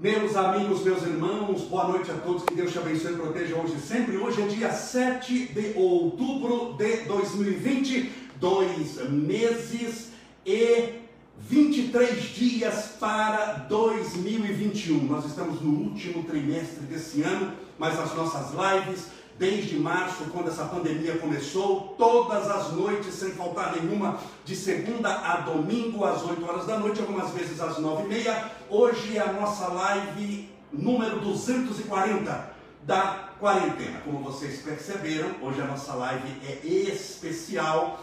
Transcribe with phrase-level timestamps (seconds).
[0.00, 3.74] Meus amigos, meus irmãos, boa noite a todos, que Deus te abençoe e proteja hoje
[3.76, 4.16] e sempre.
[4.16, 10.12] Hoje é dia 7 de outubro de 2020, dois meses
[10.46, 11.00] e
[11.38, 15.04] 23 dias para 2021.
[15.04, 19.04] Nós estamos no último trimestre desse ano, mas as nossas lives
[19.40, 25.38] desde março, quando essa pandemia começou, todas as noites, sem faltar nenhuma, de segunda a
[25.38, 28.50] domingo, às 8 horas da noite, algumas vezes às 9 e meia.
[28.68, 32.50] Hoje é a nossa live número 240
[32.82, 34.02] da quarentena.
[34.04, 37.98] Como vocês perceberam, hoje a nossa live é especial.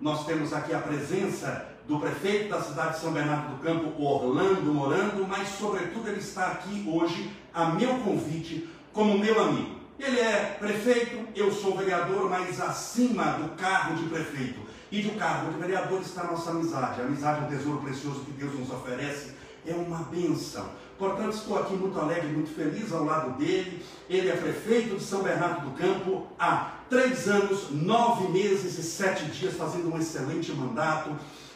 [0.00, 4.72] Nós temos aqui a presença do prefeito da cidade de São Bernardo do Campo, Orlando
[4.72, 9.77] Morando, mas sobretudo ele está aqui hoje a meu convite como meu amigo.
[9.98, 14.60] Ele é prefeito, eu sou vereador, mas acima do cargo de prefeito
[14.92, 17.00] e do cargo de vereador está a nossa amizade.
[17.00, 19.32] A amizade é um tesouro precioso que Deus nos oferece,
[19.66, 20.68] é uma benção.
[20.96, 23.84] Portanto, estou aqui muito alegre, muito feliz ao lado dele.
[24.08, 29.24] Ele é prefeito de São Bernardo do Campo há três anos, nove meses e sete
[29.26, 31.10] dias, fazendo um excelente mandato,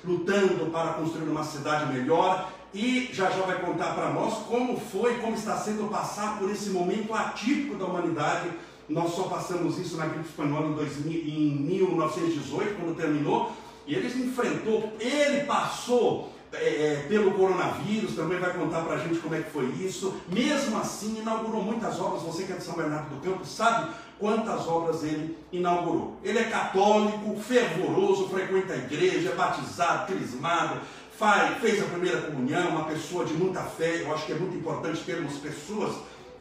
[0.04, 5.18] lutando para construir uma cidade melhor e já já vai contar para nós como foi,
[5.18, 8.50] como está sendo passar por esse momento atípico da humanidade.
[8.88, 13.52] Nós só passamos isso na gripe espanhola em, 2000, em 1918, quando terminou,
[13.86, 19.18] e ele enfrentou, ele passou é, é, pelo coronavírus, também vai contar para a gente
[19.20, 20.14] como é que foi isso.
[20.28, 22.22] Mesmo assim, inaugurou muitas obras.
[22.22, 26.18] Você que é de São Bernardo do Campo sabe quantas obras ele inaugurou.
[26.22, 30.80] Ele é católico, fervoroso, frequenta a igreja, é batizado, crismado,
[31.18, 34.02] faz, fez a primeira comunhão, uma pessoa de muita fé.
[34.02, 35.96] Eu acho que é muito importante termos pessoas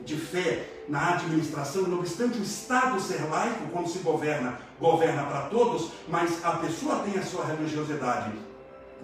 [0.05, 5.41] de fé na administração, não obstante o Estado ser laico, quando se governa, governa para
[5.41, 8.31] todos, mas a pessoa tem a sua religiosidade.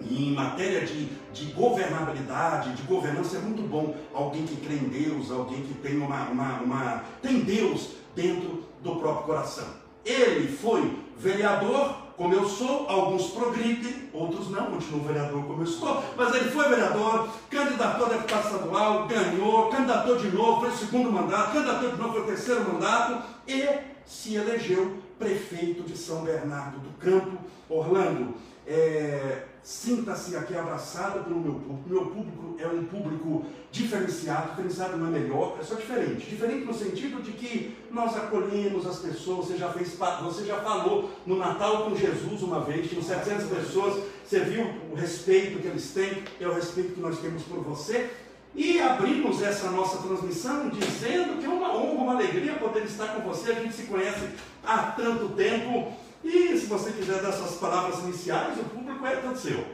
[0.00, 5.30] Em matéria de, de governabilidade, de governança, é muito bom alguém que crê em Deus,
[5.30, 9.66] alguém que tem uma, uma, uma tem Deus dentro do próprio coração.
[10.04, 16.02] Ele foi vereador como eu sou, alguns progridem, outros não, continuam vereador como eu estou,
[16.16, 21.12] mas ele foi vereador, candidatou a deputado estadual, ganhou, candidatou de novo, foi o segundo
[21.12, 23.68] mandato, candidatou de novo, foi o terceiro mandato e
[24.04, 27.38] se elegeu prefeito de São Bernardo do Campo,
[27.68, 28.34] Orlando.
[28.66, 31.90] É, Sinta-se aqui abraçado pelo meu público.
[31.90, 34.52] Meu público é um público diferenciado.
[34.52, 36.24] Diferenciado não é melhor, é só diferente.
[36.24, 39.48] Diferente no sentido de que nós acolhemos as pessoas.
[39.48, 44.04] Você já fez, você já falou no Natal com Jesus uma vez, tinham 700 pessoas.
[44.26, 48.08] Você viu o respeito que eles têm, é o respeito que nós temos por você.
[48.54, 53.20] E abrimos essa nossa transmissão dizendo que é uma honra, uma alegria poder estar com
[53.20, 53.52] você.
[53.52, 54.30] A gente se conhece
[54.64, 55.92] há tanto tempo
[56.28, 59.64] e se você quiser dar suas palavras iniciais, o público é todo seu.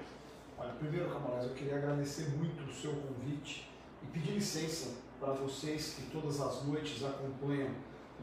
[0.56, 3.68] Olha, primeiro, Camarões, eu queria agradecer muito o seu convite
[4.02, 7.70] e pedir licença para vocês que todas as noites acompanham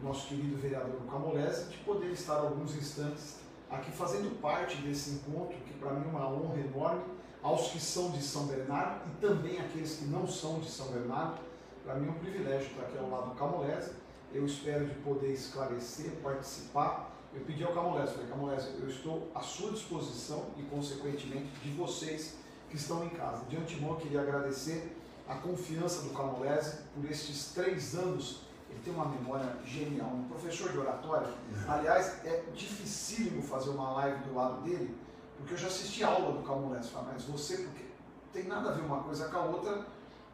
[0.01, 5.57] o nosso querido vereador Camolese, de poder estar alguns instantes aqui fazendo parte desse encontro,
[5.65, 7.03] que para mim é uma honra enorme,
[7.43, 11.39] aos que são de São Bernardo e também aqueles que não são de São Bernardo.
[11.83, 13.91] Para mim é um privilégio estar aqui ao lado do Camolese.
[14.33, 19.39] Eu espero de poder esclarecer, participar eu pedi ao Camolese, falei, Camolese, eu estou à
[19.39, 22.35] sua disposição e, consequentemente, de vocês
[22.69, 23.45] que estão em casa.
[23.45, 24.97] De antemão, eu queria agradecer
[25.27, 28.41] a confiança do Camolese por estes três anos.
[28.69, 31.27] Ele tem uma memória genial, um professor de oratória.
[31.67, 34.95] Aliás, é dificílimo fazer uma live do lado dele,
[35.37, 36.89] porque eu já assisti aula do Camolese.
[36.89, 37.85] Falei, mas você, porque
[38.33, 39.85] tem nada a ver uma coisa com a outra,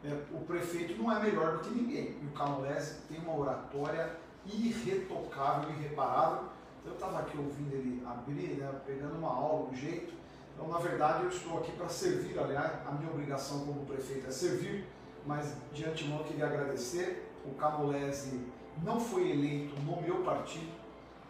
[0.04, 2.18] é, o prefeito não é melhor do que ninguém.
[2.20, 4.16] E o Camolese tem uma oratória
[4.46, 6.57] irretocável, irreparável
[6.88, 10.14] eu estava aqui ouvindo ele abrir, né, pegando uma aula, um jeito.
[10.54, 14.30] Então, na verdade, eu estou aqui para servir, aliás, a minha obrigação como prefeito é
[14.30, 14.86] servir,
[15.24, 17.30] mas de antemão eu queria agradecer.
[17.44, 18.40] O Camolese
[18.82, 20.72] não foi eleito no meu partido,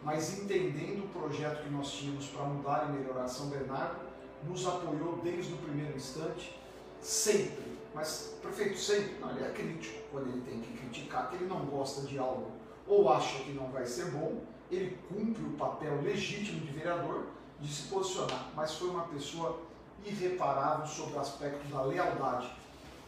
[0.01, 3.99] mas entendendo o projeto que nós tínhamos para mudar e melhorar São Bernardo,
[4.47, 6.59] nos apoiou desde o primeiro instante,
[7.01, 7.77] sempre.
[7.93, 11.65] Mas, prefeito, sempre, não, ele é crítico quando ele tem que criticar, que ele não
[11.65, 16.61] gosta de algo ou acha que não vai ser bom, ele cumpre o papel legítimo
[16.61, 17.27] de vereador
[17.59, 19.61] de se posicionar, mas foi uma pessoa
[20.05, 22.51] irreparável sobre o aspecto da lealdade.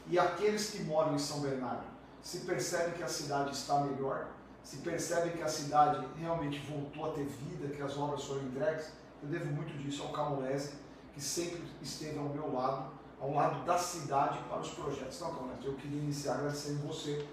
[0.08, 1.84] E aqueles que moram em São Bernardo
[2.22, 4.28] se percebem que a cidade está melhor,
[4.64, 8.92] se percebem que a cidade realmente voltou a ter vida, que as obras foram entregues.
[9.24, 10.74] Eu devo muito disso ao Camolese,
[11.14, 15.16] que sempre esteve ao meu lado, ao lado da cidade para os projetos.
[15.18, 17.26] Então, Camolese, eu queria iniciar agradecendo você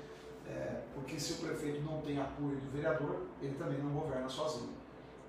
[0.49, 4.71] é, porque se o prefeito não tem apoio do vereador, ele também não governa sozinho.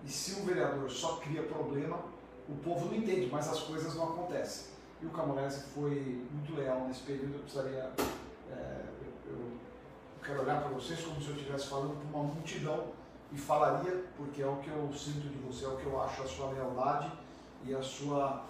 [0.04, 2.00] E se o vereador só cria problema,
[2.48, 4.74] o povo não entende, mas as coisas não acontecem.
[5.02, 7.92] E o Camorese foi muito leal nesse período, eu precisaria
[8.52, 8.82] é,
[9.28, 9.52] eu, eu
[10.24, 12.88] quero olhar para vocês como se eu estivesse falando para uma multidão
[13.32, 16.24] e falaria, porque é o que eu sinto de você, é o que eu acho
[16.24, 17.12] a sua lealdade
[17.64, 18.46] e a sua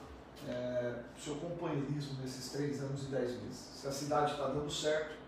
[0.48, 3.72] é, seu companheirismo nesses três anos e dez meses.
[3.76, 5.19] Se a cidade está dando certo,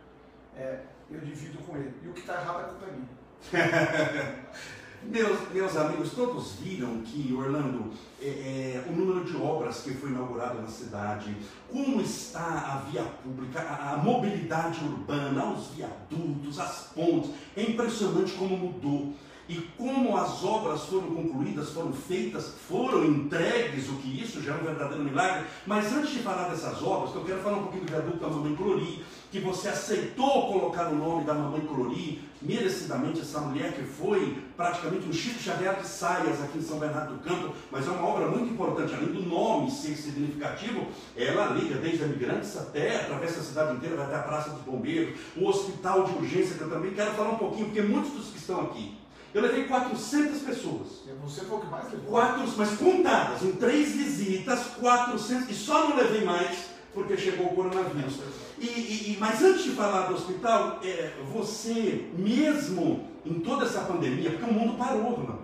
[0.55, 1.93] é, eu divido com ele.
[2.03, 3.21] E o que está errado é culpa minha.
[5.03, 10.09] meus, meus amigos, todos viram que, Orlando, é, é, o número de obras que foi
[10.09, 11.35] inaugurado na cidade,
[11.69, 18.33] como está a via pública, a, a mobilidade urbana, os viadutos, as pontes, é impressionante
[18.33, 19.13] como mudou
[19.51, 24.61] e como as obras foram concluídas, foram feitas, foram entregues, o que isso já é
[24.61, 25.45] um verdadeiro milagre.
[25.67, 28.55] Mas antes de falar dessas obras, eu quero falar um pouquinho do viaduto da Mamãe
[28.55, 34.43] Colori, que você aceitou colocar o nome da Mamãe Colori, merecidamente essa mulher que foi
[34.57, 38.05] praticamente um Chico Xavier de saias aqui em São Bernardo do Campo, mas é uma
[38.05, 40.85] obra muito importante, além do nome ser significativo,
[41.15, 44.61] ela liga desde a Migrantes até, atravessa a cidade inteira, vai até a Praça dos
[44.63, 48.27] Bombeiros, o Hospital de Urgência, que eu também quero falar um pouquinho, porque muitos dos
[48.27, 48.97] que estão aqui
[49.33, 50.87] eu levei 400 pessoas.
[51.23, 52.11] Você foi o que mais levou?
[52.11, 57.55] Quatro, mas contadas, em três visitas, 400, e só não levei mais porque chegou o
[57.55, 58.19] coronavírus.
[58.61, 64.29] E, e, mas antes de falar do hospital, é, você mesmo em toda essa pandemia,
[64.29, 65.39] porque o mundo parou, irmão.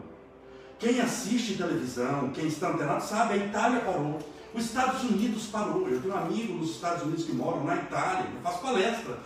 [0.78, 4.19] Quem assiste televisão, quem está antenado, sabe, a Itália parou.
[4.54, 5.90] Os Estados Unidos parou.
[5.90, 9.18] Eu tenho um amigo nos Estados Unidos que moram na Itália, eu faço palestra.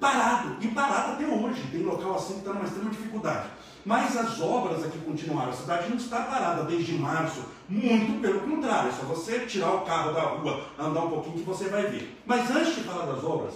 [0.00, 1.62] Parado, e parado até hoje.
[1.70, 3.48] Tem local assim que está numa extrema dificuldade.
[3.88, 5.48] Mas as obras aqui continuaram.
[5.48, 7.40] A cidade não está parada desde março.
[7.66, 8.90] Muito pelo contrário.
[8.90, 12.20] É só você tirar o carro da rua, andar um pouquinho que você vai ver.
[12.26, 13.54] Mas antes de falar das obras,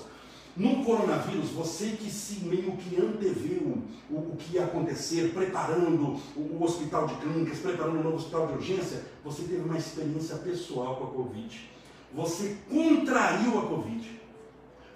[0.56, 3.76] no coronavírus, você que se meio que anteveu
[4.08, 8.46] o, o que ia acontecer, preparando o, o, hospital de clínicas, preparando o novo hospital
[8.46, 11.70] de urgência, você teve uma experiência pessoal com a Covid.
[12.14, 14.20] Você contraiu a Covid,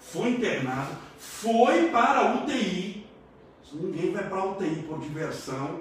[0.01, 2.96] foi internado, foi para a UTI,
[3.81, 5.81] Ninguém vai para a UTI por diversão.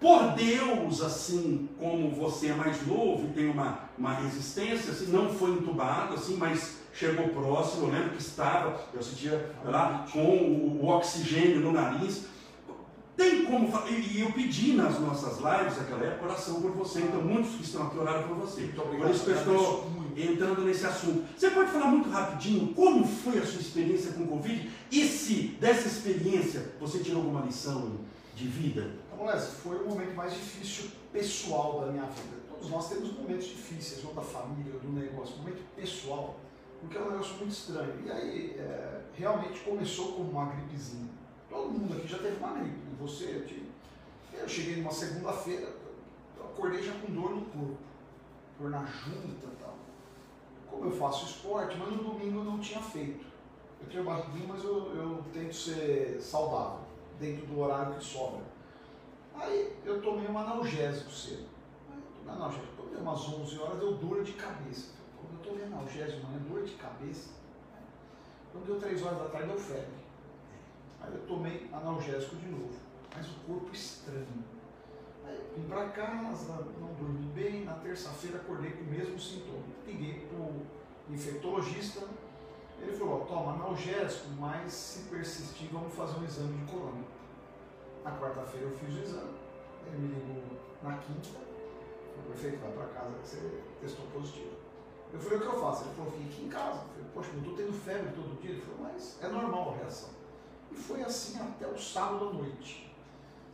[0.00, 5.28] Por Deus, assim como você é mais novo e tem uma, uma resistência, assim, não
[5.28, 10.80] foi entubado, assim, mas chegou próximo, eu lembro que estava, eu sentia lá com o,
[10.82, 12.24] o oxigênio no nariz.
[13.14, 17.52] Tem como, e eu pedi nas nossas lives naquela época oração por você, então muitos
[17.56, 18.62] que estão aqui oraram por você.
[18.68, 19.90] Por isso que eu estou
[20.26, 21.24] entrando nesse assunto.
[21.36, 25.56] Você pode falar muito rapidinho como foi a sua experiência com o Covid e se
[25.60, 27.98] dessa experiência você tirou alguma lição
[28.34, 28.90] de vida?
[29.20, 32.38] Moleque, foi o momento mais difícil pessoal da minha vida.
[32.48, 36.40] Todos nós temos momentos difíceis, ou da família, ou do negócio, momento pessoal,
[36.80, 38.02] porque é um negócio muito estranho.
[38.02, 41.10] E aí, é, realmente começou como uma gripezinha.
[41.50, 43.68] Todo mundo aqui já teve uma gripe, e você, eu tive.
[44.32, 45.70] Eu cheguei numa segunda-feira,
[46.42, 47.76] acordei já com dor no corpo,
[48.58, 49.76] dor na junta e tal.
[50.70, 53.26] Como eu faço esporte, mas no domingo eu não tinha feito.
[53.80, 56.80] Eu tenho barriguinha, mas eu, eu tento ser saudável,
[57.18, 58.42] dentro do horário que sobra.
[59.34, 61.46] Aí eu tomei um analgésico cedo.
[61.90, 64.92] Aí tomei analgésico, tomei umas 11 horas, deu dor de cabeça.
[65.32, 67.30] Eu tomei analgésico, manhã, dor de cabeça.
[68.52, 70.00] Quando deu 3 horas da tarde, deu febre.
[71.00, 72.74] Aí eu tomei analgésico de novo,
[73.16, 74.44] mas o corpo estranho.
[75.56, 79.64] Vim para casa, não dormi bem, na terça-feira acordei com o mesmo sintoma.
[79.86, 80.62] Liguei para o
[81.08, 82.06] infectologista,
[82.80, 87.04] ele falou, toma analgésico, mas se persistir, vamos fazer um exame de corona.
[88.04, 89.34] Na quarta-feira eu fiz o exame,
[89.86, 94.60] ele me ligou na quinta, falou, perfeito, vai para casa que você testou positivo.
[95.12, 95.84] Eu falei, o que eu faço?
[95.84, 96.80] Ele falou, fique aqui em casa.
[96.80, 98.52] Eu falei, poxa, eu estou tendo febre todo dia.
[98.52, 100.10] Ele falou, mas é normal a reação.
[100.70, 102.89] E foi assim até o sábado à noite.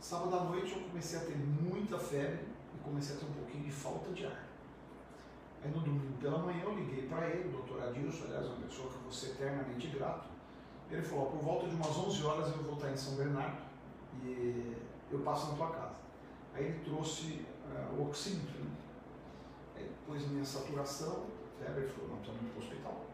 [0.07, 3.65] Sábado à noite eu comecei a ter muita febre e comecei a ter um pouquinho
[3.65, 4.47] de falta de ar.
[5.61, 8.87] Aí no domingo pela manhã eu liguei para ele, o doutor Adilson, aliás, uma pessoa
[8.87, 10.29] que eu vou ser eternamente grato.
[10.89, 13.61] Ele falou, por volta de umas 11 horas eu vou estar em São Bernardo
[14.23, 14.77] e
[15.11, 15.97] eu passo na tua casa.
[16.53, 18.71] Aí ele trouxe uh, o oxímetro, né?
[19.75, 21.25] Aí pôs minha saturação,
[21.59, 23.05] febre, ele falou, não, estamos indo para o hospital.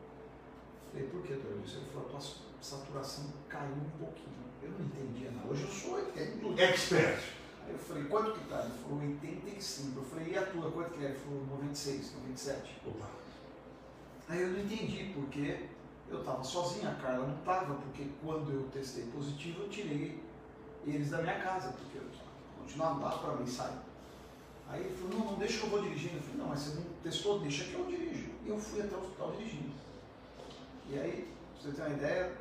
[0.91, 1.53] Falei, por que, doutor?
[1.53, 2.21] Ele falou, a tua
[2.61, 4.42] saturação caiu um pouquinho.
[4.63, 5.49] Eu não entendia nada.
[5.49, 5.99] Hoje eu sou
[6.57, 7.19] expert.
[7.65, 8.61] Aí eu falei, quanto que tá?
[8.65, 9.99] Ele falou 85.
[9.99, 11.09] Eu falei, e a tua, quanto que é?
[11.09, 12.81] Ele falou 96, 97.
[12.85, 13.07] Opa.
[14.29, 15.67] Aí eu não entendi, porque
[16.09, 20.23] eu estava sozinho, a Carla não estava, porque quando eu testei positivo, eu tirei
[20.85, 22.03] eles da minha casa, porque eu
[22.59, 23.77] continuava lá para mim sair.
[24.69, 26.15] Aí ele falou, não, não, deixa que eu vou dirigindo.
[26.15, 28.29] Eu falei, não, mas você não testou, deixa que eu dirijo.
[28.45, 29.73] E eu fui até o hospital dirigindo.
[30.89, 31.27] E aí,
[31.61, 32.37] pra você ter uma ideia,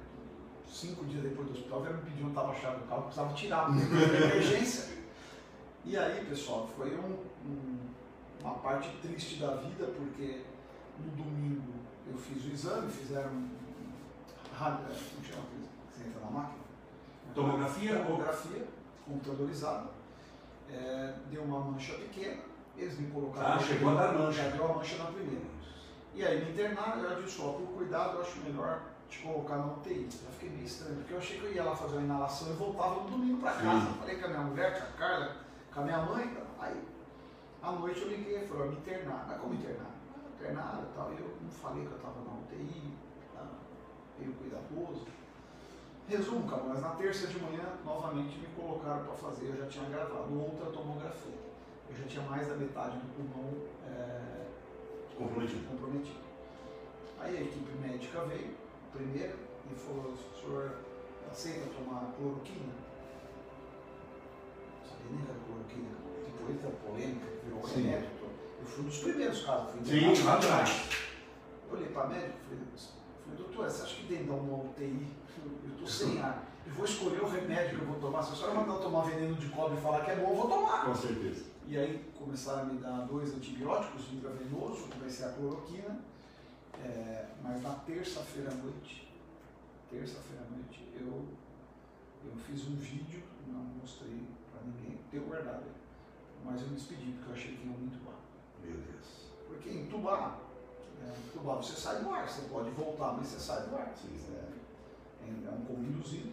[0.73, 3.35] cinco dias depois do hospital, vieram me pedir onde estava a chave do carro, precisava
[3.35, 5.03] tirar, porque emergência.
[5.85, 7.79] E aí, pessoal, foi um, um,
[8.41, 10.43] uma parte triste da vida, porque
[10.99, 11.73] no domingo
[12.07, 13.51] eu fiz o exame, fizeram
[14.55, 15.43] rádio, é, como chama?
[15.91, 16.63] Você entra na máquina?
[17.35, 18.03] Tomografia?
[18.05, 18.67] Tomografia,
[19.05, 19.91] computadorizada.
[20.71, 22.41] É, deu uma mancha pequena,
[22.77, 23.55] eles me colocaram.
[23.55, 24.45] Ah, chegou a dar mancha.
[24.45, 25.53] Já deu a mancha na primeira.
[26.15, 29.67] E aí me internaram, eu disse, ó, por cuidado, eu acho melhor te colocar na
[29.67, 30.09] UTI.
[30.25, 32.57] Eu fiquei meio estranho, porque eu achei que eu ia lá fazer uma inalação e
[32.57, 33.87] voltava no domingo para casa.
[33.87, 33.99] Sim.
[34.01, 35.37] Falei com a minha mulher, com a Carla,
[35.73, 36.39] com a minha mãe.
[36.59, 36.89] Aí,
[37.63, 39.27] à noite eu liguei e falei, me internar.
[39.29, 39.91] Mas como internar?
[40.45, 41.13] Ah, e tal.
[41.13, 42.95] E eu não falei que eu estava na UTI,
[43.35, 43.47] tá?
[44.19, 45.07] meio cuidadoso.
[46.09, 49.89] Resumo, cara, mas na terça de manhã, novamente me colocaram para fazer, eu já tinha
[49.89, 51.39] gravado outra tomografia.
[51.89, 53.53] Eu já tinha mais da metade do pulmão
[53.87, 54.47] é,
[55.17, 55.69] comprometido.
[55.69, 56.21] comprometido.
[57.21, 58.62] Aí a equipe médica veio,
[58.93, 59.39] primeiro,
[59.71, 60.77] e falou, o senhor
[61.31, 62.73] aceita tomar cloroquina?
[64.81, 65.91] Não sabia nem que era cloroquina.
[66.25, 67.83] Depois da polêmica que virou Sim.
[67.83, 68.11] remédio.
[68.61, 69.71] Eu fui um dos primeiros casos.
[69.73, 70.89] Fui Sim, lá atrás.
[71.69, 72.65] Eu olhei para a médica e falei,
[73.25, 75.09] falei, doutor, você acha que dentro de uma UTI
[75.65, 76.49] eu estou sem ar?
[76.65, 78.23] Eu vou escolher o remédio que eu vou tomar.
[78.23, 80.37] Se a senhora mandar eu tomar veneno de cobre e falar que é bom, eu
[80.37, 80.85] vou tomar.
[80.85, 81.45] Com certeza.
[81.67, 85.99] E aí começaram a me dar dois antibióticos intravenoso, comecei a cloroquina.
[86.83, 89.13] É, mas na terça-feira à noite,
[89.91, 91.29] terça-feira à noite, eu,
[92.25, 95.83] eu fiz um vídeo, não mostrei para ninguém, tenho guardado
[96.45, 98.17] mas eu me despedi porque eu achei que iam me entubar.
[98.63, 99.31] Meu Deus.
[99.47, 100.39] Porque entubar,
[101.01, 103.93] é, entubar você sai do ar, você pode voltar, mas você sai do ar.
[103.95, 104.19] Sim.
[104.33, 106.33] É, é, é um como induzido.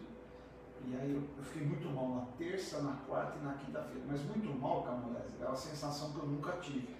[0.86, 4.02] E aí eu, eu, fiquei muito mal na terça, na quarta e na quinta-feira.
[4.06, 6.96] Mas muito mal, Camolese, é uma sensação que eu nunca tive.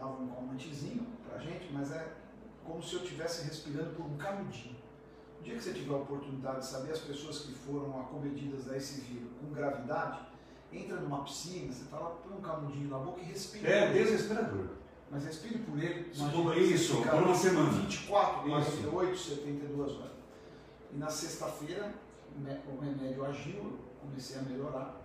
[0.00, 2.16] Dava um calmantezinho pra gente, mas é
[2.64, 4.76] como se eu estivesse respirando por um canudinho.
[5.38, 8.76] O dia que você tiver a oportunidade de saber as pessoas que foram acometidas a
[8.78, 10.20] esse vírus com gravidade,
[10.72, 13.68] entra numa piscina, você está lá, põe um canudinho na boca e respira.
[13.68, 14.68] É desesperador.
[15.10, 16.10] Mas respire por ele.
[16.10, 17.70] Isso, por uma semana.
[17.70, 20.12] 24, 48, 72 horas.
[20.92, 21.92] E na sexta-feira,
[22.36, 25.00] o remédio agiu, eu comecei a melhorar.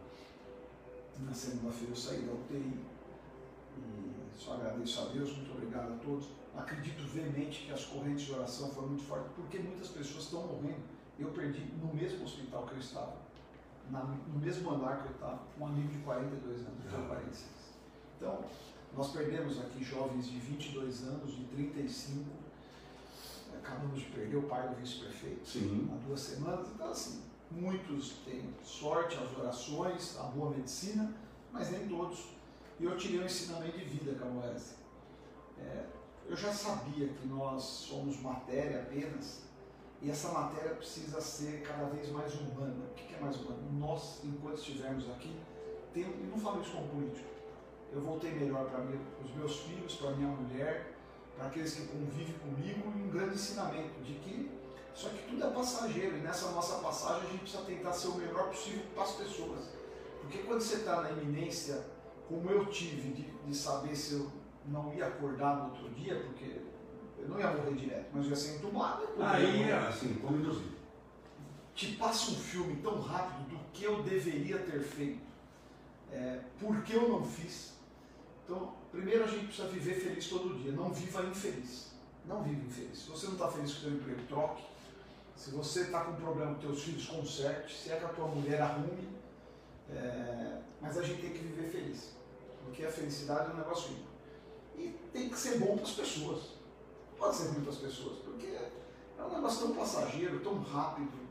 [1.20, 2.80] Na segunda-feira eu saí da UTI.
[3.78, 6.27] E só agradeço a Deus, muito obrigado a todos.
[6.56, 10.84] Acredito veemente que as correntes de oração foram muito fortes, porque muitas pessoas estão morrendo.
[11.20, 13.15] Eu perdi no mesmo hospital que eu estava,
[13.89, 17.50] na, no mesmo andar que eu estava, um amigo de 42 anos, tenho 46.
[18.18, 18.46] Então,
[18.96, 22.25] nós perdemos aqui jovens de 22 anos, de 35,
[23.58, 25.42] acabamos de perder o pai do vice-prefeito
[25.92, 26.68] há duas semanas.
[26.74, 31.13] Então, assim, muitos têm sorte, as orações, a boa medicina,
[31.51, 32.36] mas nem todos.
[32.79, 34.75] E eu tirei um ensinamento de vida, Camões.
[35.60, 35.86] É,
[36.27, 39.44] eu já sabia que nós somos matéria apenas,
[40.01, 42.86] e essa matéria precisa ser cada vez mais humana.
[42.91, 43.60] O que é mais humano?
[43.79, 45.36] Nós, enquanto estivermos aqui,
[45.96, 47.29] e não falo isso como político,
[47.94, 48.82] eu voltei melhor para
[49.24, 50.94] os meus filhos, para minha mulher,
[51.38, 54.51] para aqueles que convivem comigo, e um grande ensinamento de que
[54.94, 58.15] só que tudo é passageiro, e nessa nossa passagem a gente precisa tentar ser o
[58.15, 59.65] melhor possível para as pessoas.
[60.22, 61.84] Porque quando você está na iminência,
[62.27, 64.32] como eu tive, de, de saber se eu
[64.67, 66.62] não ia acordar no outro dia, porque
[67.20, 69.08] eu não ia morrer direto, mas eu ia ser entubado.
[69.20, 70.75] Aí, assim, como induzido.
[71.74, 75.20] Te passa um filme tão rápido do que eu deveria ter feito,
[76.12, 77.74] é, por que eu não fiz.
[78.44, 81.94] Então, primeiro a gente precisa viver feliz todo dia, não viva infeliz.
[82.25, 83.00] Não viva infeliz.
[83.00, 84.63] Se você não está feliz com o seu emprego, troque.
[85.36, 87.75] Se você está com um problema com teus filhos, conserte.
[87.75, 89.10] Se é com a tua mulher, arrume.
[89.89, 92.15] É, mas a gente tem que viver feliz.
[92.63, 94.15] Porque a felicidade é um negócio ímpar.
[94.77, 96.56] E tem que ser bom para as pessoas.
[97.18, 101.25] Pode ser ruim para as pessoas, porque é um negócio tão passageiro, tão rápido.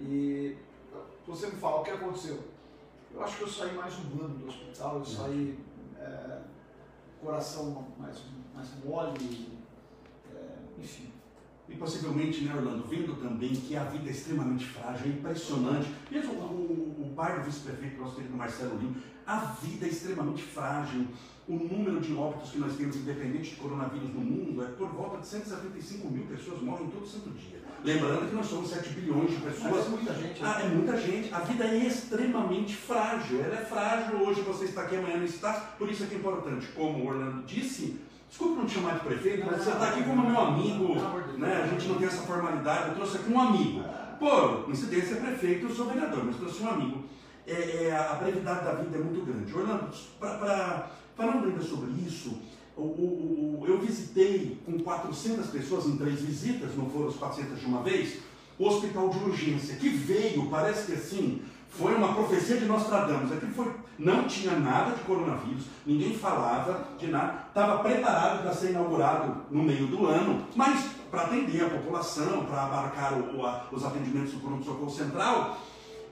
[0.00, 0.56] E
[1.26, 2.42] você me fala o que aconteceu.
[3.12, 5.58] Eu acho que eu saí mais humano do hospital, eu saí
[5.98, 6.40] é,
[7.22, 8.22] coração mais,
[8.54, 9.60] mais mole,
[10.34, 11.12] é, enfim.
[11.68, 15.88] E possivelmente, né, Orlando, vendo também que a vida é extremamente frágil, é impressionante.
[16.10, 21.06] Mesmo o, o, pai do vice-prefeito, nosso querido Marcelo Lima, a vida é extremamente frágil.
[21.48, 25.18] O número de óbitos que nós temos, independente de coronavírus no mundo, é por volta
[25.18, 27.62] de 175 mil pessoas morrem todo santo dia.
[27.84, 29.72] Lembrando que nós somos 7 bilhões de pessoas.
[29.72, 30.42] Mas é muita gente.
[30.42, 30.54] Né?
[30.54, 31.34] Ah, é muita gente.
[31.34, 33.40] A vida é extremamente frágil.
[33.40, 34.22] Ela é frágil.
[34.22, 35.52] Hoje você está aqui, amanhã não está.
[35.76, 36.68] Por isso é que é importante.
[36.68, 37.98] Como o Orlando disse,
[38.32, 40.94] desculpe não te chamar de prefeito, mas você está aqui como meu amigo.
[41.36, 41.62] Né?
[41.64, 42.88] A gente não tem essa formalidade.
[42.88, 43.84] Eu trouxe aqui um amigo.
[44.18, 47.04] Pô, incidência é prefeito, eu sou vereador, mas trouxe um amigo.
[47.46, 49.54] É, é, a brevidade da vida é muito grande.
[49.54, 52.38] Orlando, para Falando ainda sobre isso,
[52.74, 57.60] o, o, o, eu visitei com 400 pessoas em três visitas, não foram as 400
[57.60, 58.20] de uma vez,
[58.58, 61.42] o hospital de urgência, que veio, parece que assim,
[61.78, 63.32] Foi uma profecia de Nostradamus.
[63.32, 67.46] Aquilo foi, não tinha nada de coronavírus, ninguém falava de nada.
[67.48, 72.64] Estava preparado para ser inaugurado no meio do ano, mas para atender a população, para
[72.64, 75.58] abarcar o, o, os atendimentos do pronto-socorro central.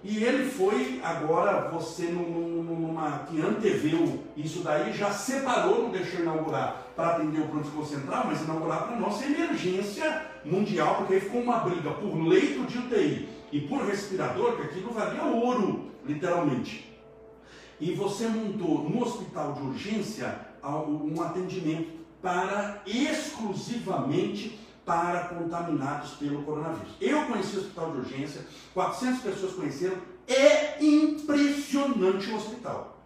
[0.03, 6.87] E ele foi, agora você numa, que anteveu isso daí, já separou, não deixou inaugurar
[6.97, 11.59] para atender o pronto-socorro central, mas inaugurar para nossa emergência mundial, porque aí ficou uma
[11.59, 16.91] briga por leito de UTI e por respirador, que aquilo valia ouro, literalmente.
[17.81, 26.93] E você montou no hospital de urgência um atendimento para exclusivamente para contaminados pelo coronavírus.
[27.01, 32.99] Eu conheci o hospital de urgência, 400 pessoas conheceram, é impressionante o hospital.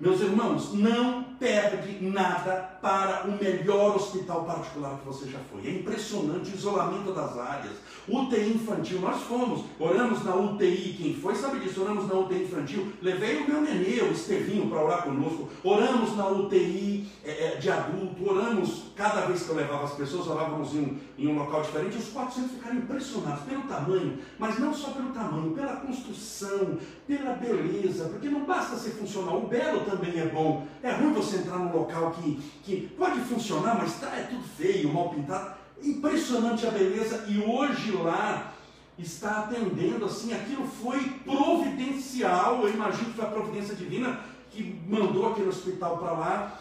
[0.00, 5.66] Meus irmãos, não perde nada para o melhor hospital particular que você já foi.
[5.66, 7.72] É impressionante o isolamento das áreas.
[8.08, 12.92] UTI infantil, nós fomos, oramos na UTI, quem foi sabe disso, oramos na UTI infantil,
[13.02, 17.70] levei o meu nenê, o Estevinho, para orar conosco, oramos na UTI é, é, de
[17.70, 21.62] adulto, oramos, cada vez que eu levava as pessoas, orávamos em um, em um local
[21.62, 27.34] diferente, os 400 ficaram impressionados pelo tamanho, mas não só pelo tamanho, pela construção, pela
[27.34, 30.66] beleza, porque não basta ser funcional, o belo também é bom.
[30.82, 34.92] É ruim você entrar num local que, que pode funcionar, mas tá, é tudo feio,
[34.92, 35.54] mal pintado.
[35.82, 38.52] Impressionante a beleza, e hoje lá
[38.98, 44.20] está atendendo assim, aquilo foi providencial, eu imagino que foi a providência divina
[44.50, 46.60] que mandou aquele hospital para lá.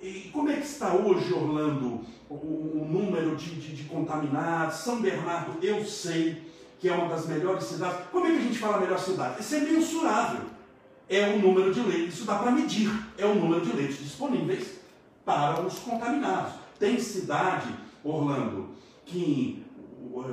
[0.00, 4.76] E como é que está hoje, Orlando, o, o número de, de, de contaminados?
[4.76, 6.42] São Bernardo, eu sei
[6.78, 8.06] que é uma das melhores cidades.
[8.10, 9.40] Como é que a gente fala melhor cidade?
[9.40, 10.59] Isso é mensurável.
[11.10, 12.88] É o número de leitos, isso dá para medir.
[13.18, 14.78] É o número de leitos disponíveis
[15.24, 16.52] para os contaminados.
[16.78, 17.74] Tem cidade,
[18.04, 18.68] Orlando,
[19.04, 19.66] que
[20.12, 20.24] uh,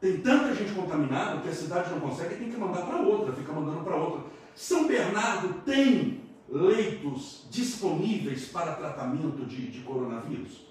[0.00, 3.34] tem tanta gente contaminada que a cidade não consegue e tem que mandar para outra,
[3.34, 4.24] fica mandando para outra.
[4.54, 10.64] São Bernardo tem leitos disponíveis para tratamento de, de coronavírus?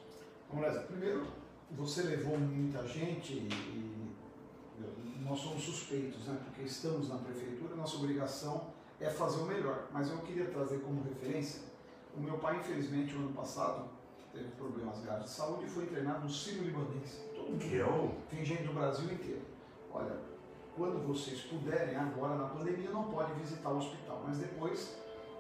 [0.88, 1.28] primeiro,
[1.72, 3.94] você levou muita gente e
[5.24, 6.38] nós somos suspeitos, né?
[6.46, 8.73] porque estamos na prefeitura, nossa obrigação
[9.04, 9.88] é fazer o melhor.
[9.92, 11.62] Mas eu queria trazer como referência,
[12.16, 13.86] o meu pai, infelizmente, o ano passado,
[14.32, 17.22] teve problemas graves de saúde e foi internado no Sírio Libanês.
[17.36, 18.16] Todo mundo.
[18.30, 19.42] Tem gente do Brasil inteiro.
[19.92, 20.16] Olha,
[20.76, 24.96] quando vocês puderem, agora na pandemia, não pode visitar o hospital, mas depois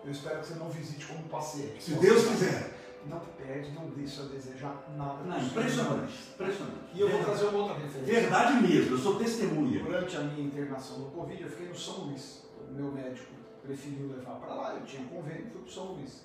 [0.06, 1.82] eu espero que você não visite como paciente.
[1.82, 5.24] Se Deus quiser não perde, não deixa a desejar nada.
[5.24, 6.80] Não, impressionante, impressionante.
[6.94, 8.22] E eu vou trazer uma outra referência.
[8.22, 9.84] Verdade mesmo, eu sou testemunha.
[9.84, 12.46] Durante a minha internação no Covid, eu fiquei no São Luís.
[12.70, 16.24] O meu médico preferiu levar para lá, eu tinha convênio, fui para São Luís.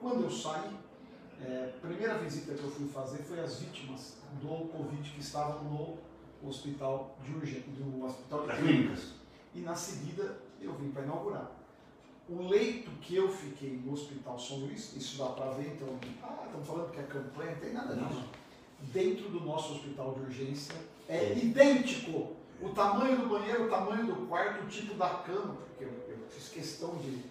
[0.00, 0.76] Quando eu saí,
[1.44, 5.64] é, a primeira visita que eu fui fazer foi às vítimas do Covid que estavam
[5.64, 5.98] no
[6.48, 9.12] hospital de urgência, do hospital de clínicas.
[9.54, 11.52] E na seguida eu vim para inaugurar.
[12.28, 15.88] O leito que eu fiquei no Hospital São Luís, isso dá para ver, então,
[16.22, 18.24] ah, estamos falando que é campanha, não tem nada disso.
[18.92, 20.74] Dentro do nosso hospital de urgência
[21.08, 22.36] é, é idêntico.
[22.60, 25.84] O tamanho do banheiro, o tamanho do quarto, o tipo da cama, porque
[26.28, 27.24] fiz questão de,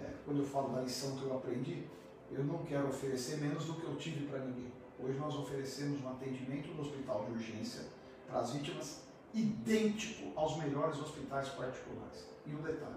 [0.00, 1.84] é, quando eu falo da lição que eu aprendi,
[2.30, 4.72] eu não quero oferecer menos do que eu tive para ninguém.
[4.98, 7.84] Hoje nós oferecemos um atendimento no hospital de urgência
[8.26, 9.02] para as vítimas
[9.34, 12.26] idêntico aos melhores hospitais particulares.
[12.46, 12.96] E um detalhe,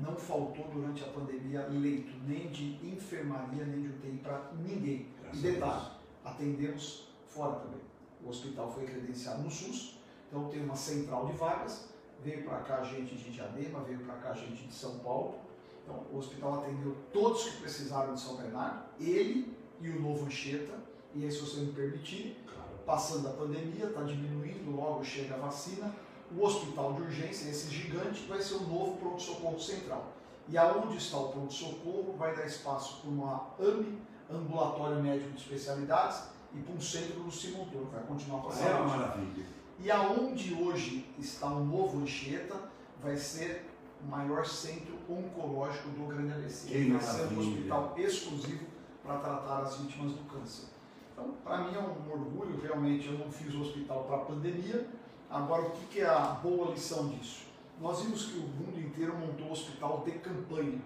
[0.00, 5.08] não faltou durante a pandemia leito, nem de enfermaria, nem de UTI para ninguém.
[5.20, 5.86] Graças e detalhe,
[6.24, 7.80] atendemos fora também.
[8.24, 9.98] O hospital foi credenciado no SUS,
[10.28, 11.88] então tem uma central de vagas,
[12.24, 15.34] veio para cá gente de Diadema, veio para cá gente de São Paulo.
[15.82, 20.74] Então o hospital atendeu todos que precisaram de São Bernardo, ele e o novo Anchieta,
[21.14, 22.42] e aí se você me permitir,
[22.86, 25.94] passando a pandemia, está diminuindo, logo chega a vacina,
[26.34, 30.12] o hospital de urgência, esse gigante, vai ser o novo pronto-socorro central.
[30.48, 33.98] E aonde está o pronto-socorro vai dar espaço para uma AME,
[34.30, 36.22] Ambulatório Médico de Especialidades,
[36.54, 39.46] e para um centro do Simontor, vai continuar com É uma maravilha.
[39.80, 42.54] E aonde hoje está o novo Anchieta,
[43.02, 43.66] vai ser
[44.02, 46.54] o maior centro oncológico do Grande.
[46.66, 48.66] Que vai ser um hospital exclusivo
[49.02, 50.68] para tratar as vítimas do câncer.
[51.12, 54.88] Então, para mim é um orgulho, realmente, eu não fiz o hospital para a pandemia,
[55.34, 57.46] Agora, o que é a boa lição disso?
[57.80, 60.80] Nós vimos que o mundo inteiro montou um hospital de campanha.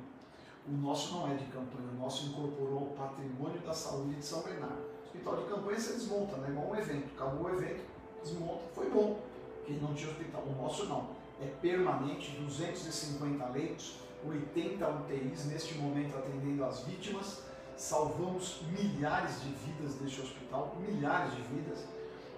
[0.67, 4.41] O nosso não é de campanha, o nosso incorporou o patrimônio da saúde de São
[4.43, 4.85] Bernardo.
[5.05, 6.49] Hospital de campanha você desmonta, né?
[6.49, 7.15] igual um evento.
[7.15, 7.85] Acabou o evento,
[8.23, 9.21] desmonta, foi bom.
[9.65, 11.11] Quem não tinha hospital, o nosso não.
[11.41, 17.43] É permanente, 250 leitos, 80 UTIs neste momento atendendo as vítimas.
[17.77, 21.85] Salvamos milhares de vidas neste hospital, milhares de vidas.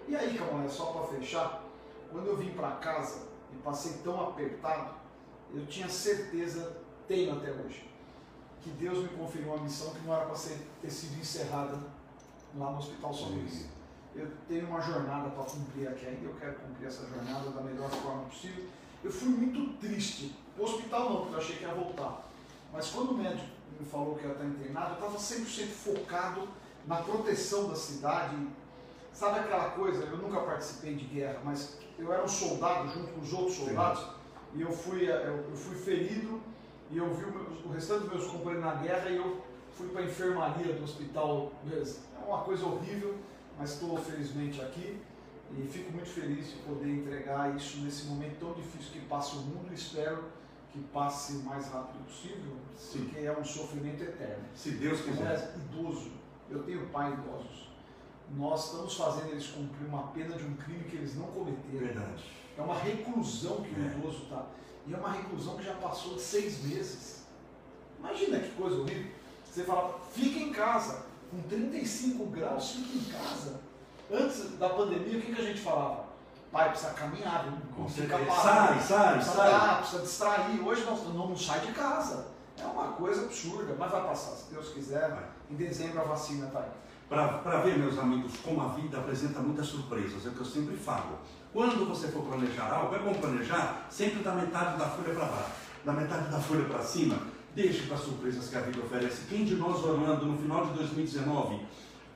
[0.06, 1.64] E aí, Camarada, só para fechar,
[2.10, 4.94] quando eu vim para casa e passei tão apertado,
[5.54, 6.76] eu tinha certeza,
[7.08, 7.88] tenho até hoje,
[8.60, 11.78] que Deus me conferiu uma missão que não era para ter sido encerrada
[12.56, 13.66] lá no Hospital São Luís.
[14.14, 17.90] Eu tenho uma jornada para cumprir aqui ainda, eu quero cumprir essa jornada da melhor
[17.90, 18.64] forma possível.
[19.02, 20.36] Eu fui muito triste.
[20.58, 22.28] O hospital não, porque eu achei que ia voltar.
[22.72, 23.46] Mas quando o médico
[23.78, 26.48] me falou que ia estar internado, eu estava 100% focado
[26.86, 28.36] na proteção da cidade.
[29.12, 33.20] Sabe aquela coisa, eu nunca participei de guerra, mas eu era um soldado junto com
[33.20, 34.08] os outros soldados, Sim.
[34.54, 36.40] e eu fui, eu, eu fui ferido,
[36.90, 39.40] e eu vi o, o restante dos meus companheiros na guerra, e eu
[39.76, 41.52] fui para a enfermaria do hospital.
[41.70, 43.16] É uma coisa horrível,
[43.60, 44.98] mas estou felizmente aqui.
[45.52, 49.40] E fico muito feliz de poder entregar isso nesse momento tão difícil que passa o
[49.40, 50.24] mundo e espero
[50.72, 53.04] que passe o mais rápido possível, Sim.
[53.04, 54.44] porque é um sofrimento eterno.
[54.54, 55.34] Se Deus quiser.
[55.34, 56.12] É idoso,
[56.48, 57.68] eu tenho pai idosos.
[58.36, 61.84] Nós estamos fazendo eles cumprir uma pena de um crime que eles não cometeram.
[61.84, 62.24] Verdade.
[62.56, 63.82] É uma reclusão que é.
[63.82, 64.46] o idoso está.
[64.86, 67.24] E é uma reclusão que já passou de seis meses.
[67.98, 69.10] Imagina que coisa horrível.
[69.44, 71.09] Você fala, fica em casa.
[71.30, 73.60] Com 35 graus, fica em casa.
[74.10, 76.10] Antes da pandemia, o que, que a gente falava?
[76.50, 77.46] Pai, precisa caminhar,
[77.78, 78.42] não fica parado.
[78.42, 79.50] Sai, sai, precisa sai.
[79.50, 80.60] Dar, precisa distrair.
[80.66, 82.26] Hoje não, não, não sai de casa.
[82.58, 85.16] É uma coisa absurda, mas vai passar, se Deus quiser.
[85.48, 86.70] Em dezembro a vacina está aí.
[87.08, 90.76] Para ver, meus amigos, como a vida apresenta muitas surpresas, é o que eu sempre
[90.76, 91.18] falo.
[91.52, 95.50] Quando você for planejar algo, é bom planejar sempre da metade da folha para baixo,
[95.84, 97.18] da metade da folha para cima.
[97.54, 99.22] Deixe para as surpresas que a vida oferece.
[99.28, 101.60] Quem de nós, Orlando, no final de 2019,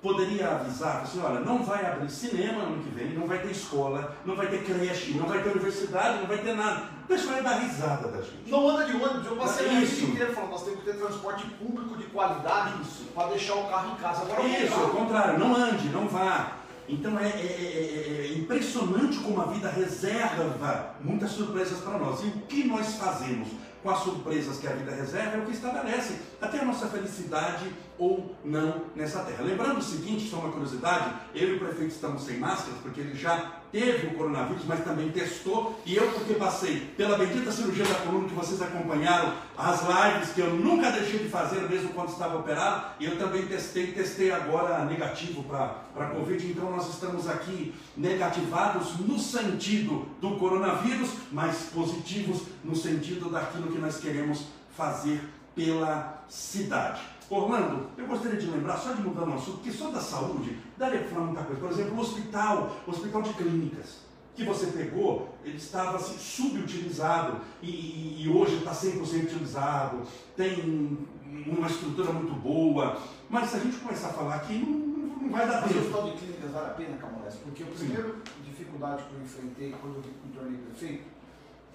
[0.05, 4.14] poderia avisar, assim, olha, não vai abrir cinema ano que vem, não vai ter escola,
[4.27, 6.90] não vai ter creche, não vai ter universidade, não vai ter nada.
[7.05, 8.51] O pessoal ia dar risada da gente.
[8.51, 11.47] Não anda de ônibus, eu passei o dia inteiro falando, nós temos que ter transporte
[11.47, 12.75] público de qualidade
[13.14, 14.23] para deixar o carro em casa.
[14.23, 16.59] Agora Isso, ao contrário, não ande, não vá.
[16.87, 22.23] Então é, é, é, é, impressionante como a vida reserva muitas surpresas para nós.
[22.23, 23.49] E o que nós fazemos
[23.85, 27.70] com as surpresas que a vida reserva é o que estabelece até a nossa felicidade
[27.99, 29.44] ou não nessa terra.
[29.44, 33.14] Lembrando o seguinte, só uma curiosidade, eu e o prefeito estamos sem máscaras porque ele
[33.14, 37.96] já teve o coronavírus, mas também testou, e eu porque passei pela bendita cirurgia da
[37.96, 42.38] coluna que vocês acompanharam, as lives que eu nunca deixei de fazer, mesmo quando estava
[42.38, 48.96] operado, e eu também testei, testei agora negativo para Covid, então nós estamos aqui negativados
[49.00, 54.44] no sentido do coronavírus, mas positivos no sentido daquilo que nós queremos
[54.76, 55.20] fazer
[55.52, 57.00] pela cidade.
[57.30, 61.00] Orlando, eu gostaria de lembrar, só de mudar o assunto, que só da saúde daria
[61.00, 61.60] para falar muita coisa.
[61.60, 67.40] Por exemplo, o hospital, o hospital de clínicas, que você pegou, ele estava assim, subutilizado
[67.62, 70.02] e, e, hoje está 100% utilizado,
[70.37, 70.98] tem
[71.46, 75.46] uma estrutura muito boa, mas se a gente começar a falar aqui, não, não vai
[75.46, 75.74] dar tempo.
[75.74, 79.74] O hospital de clínicas vale a pena, Camorés, porque a primeira dificuldade que eu enfrentei
[79.80, 81.04] quando eu me tornei prefeito,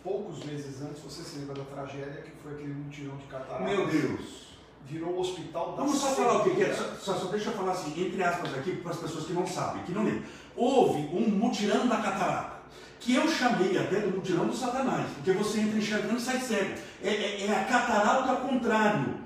[0.04, 3.64] poucos meses antes, você se lembra da tragédia que foi aquele mutirão de catarata.
[3.64, 4.59] Meu Deus!
[4.88, 7.74] Virou o hospital da Vamos só falar o que é, só, só, deixa eu falar
[7.74, 10.24] assim, entre aspas aqui, para as pessoas que não sabem, que não lembram.
[10.56, 12.54] Houve um mutirão da catarata,
[13.00, 16.74] que eu chamei até do mutirão do satanás, porque você entra enxergando e sai cego.
[17.04, 19.20] É, é, é a catarata ao contrário.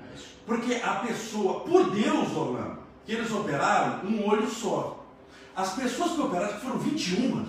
[0.46, 5.04] Porque a pessoa, por Deus, Orlando, que eles operaram um olho só.
[5.56, 7.46] As pessoas que operaram, que foram 21,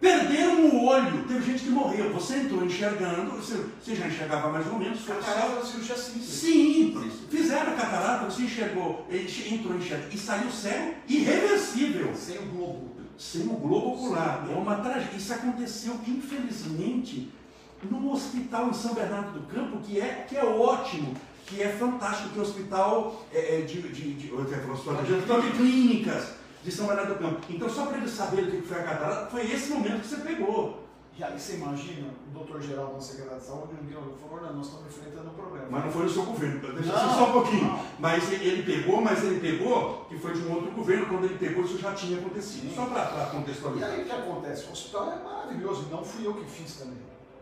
[0.00, 1.24] Perderam o olho.
[1.26, 2.12] Teve gente que morreu.
[2.12, 5.04] Você entrou enxergando, você, você já enxergava mais ou menos.
[5.04, 6.24] Catarata é uma cirurgia simples.
[6.24, 7.12] Simples.
[7.28, 12.14] Fizeram a catarata, você enxergou, entrou enxergando e saiu cego irreversível.
[12.14, 12.90] Sem o globo.
[13.16, 14.46] Sem o globo ocular.
[14.48, 15.16] É uma tragédia.
[15.16, 17.32] Isso aconteceu, infelizmente,
[17.82, 21.14] no hospital em São Bernardo do Campo, que é, que é ótimo,
[21.46, 26.37] que é fantástico, que é o hospital é, de, de, de, de, de, de clínicas
[26.68, 27.40] de São Bernardo do Campo.
[27.48, 30.16] Então, só para eles saberem o que foi a catarata, foi esse momento que você
[30.18, 30.84] pegou.
[31.16, 34.54] E aí você imagina o doutor Geraldo, nosso secretário de saúde, um dia falou, não,
[34.54, 35.66] nós estamos enfrentando um problema.
[35.68, 36.72] Mas não foi no seu governo, tá?
[36.72, 37.64] deixa não, só um pouquinho.
[37.64, 37.84] Não.
[37.98, 41.64] Mas ele pegou, mas ele pegou, que foi de um outro governo, quando ele pegou,
[41.64, 42.68] isso já tinha acontecido.
[42.68, 42.74] Sim.
[42.76, 43.88] Só para contextualizar.
[43.88, 44.68] E aí o que acontece?
[44.68, 46.98] O hospital é maravilhoso, não fui eu que fiz também.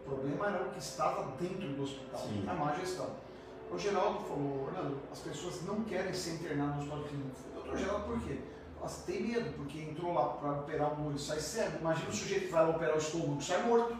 [0.06, 2.44] O problema era o que estava dentro do hospital, Sim.
[2.48, 3.10] a má gestão.
[3.70, 7.30] O Geraldo falou, Orlando, as pessoas não querem ser internadas no hospital clínico.
[7.52, 8.38] Doutor Geraldo, por quê?
[8.86, 11.78] Nossa, tem medo, porque entrou lá para operar um olho sai cego.
[11.80, 13.96] Imagina o sujeito que vai lá operar o estômago sai morto.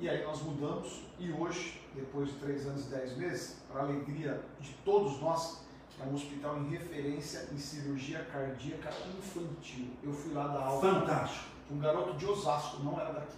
[0.00, 4.42] E aí nós mudamos e hoje, depois de três anos e dez meses, para alegria
[4.60, 5.62] de todos nós,
[6.00, 9.90] é um hospital em referência em cirurgia cardíaca infantil.
[10.02, 10.80] Eu fui lá dar aula.
[10.80, 11.44] Fantástico.
[11.70, 13.36] Um garoto de Osasco, não era daqui.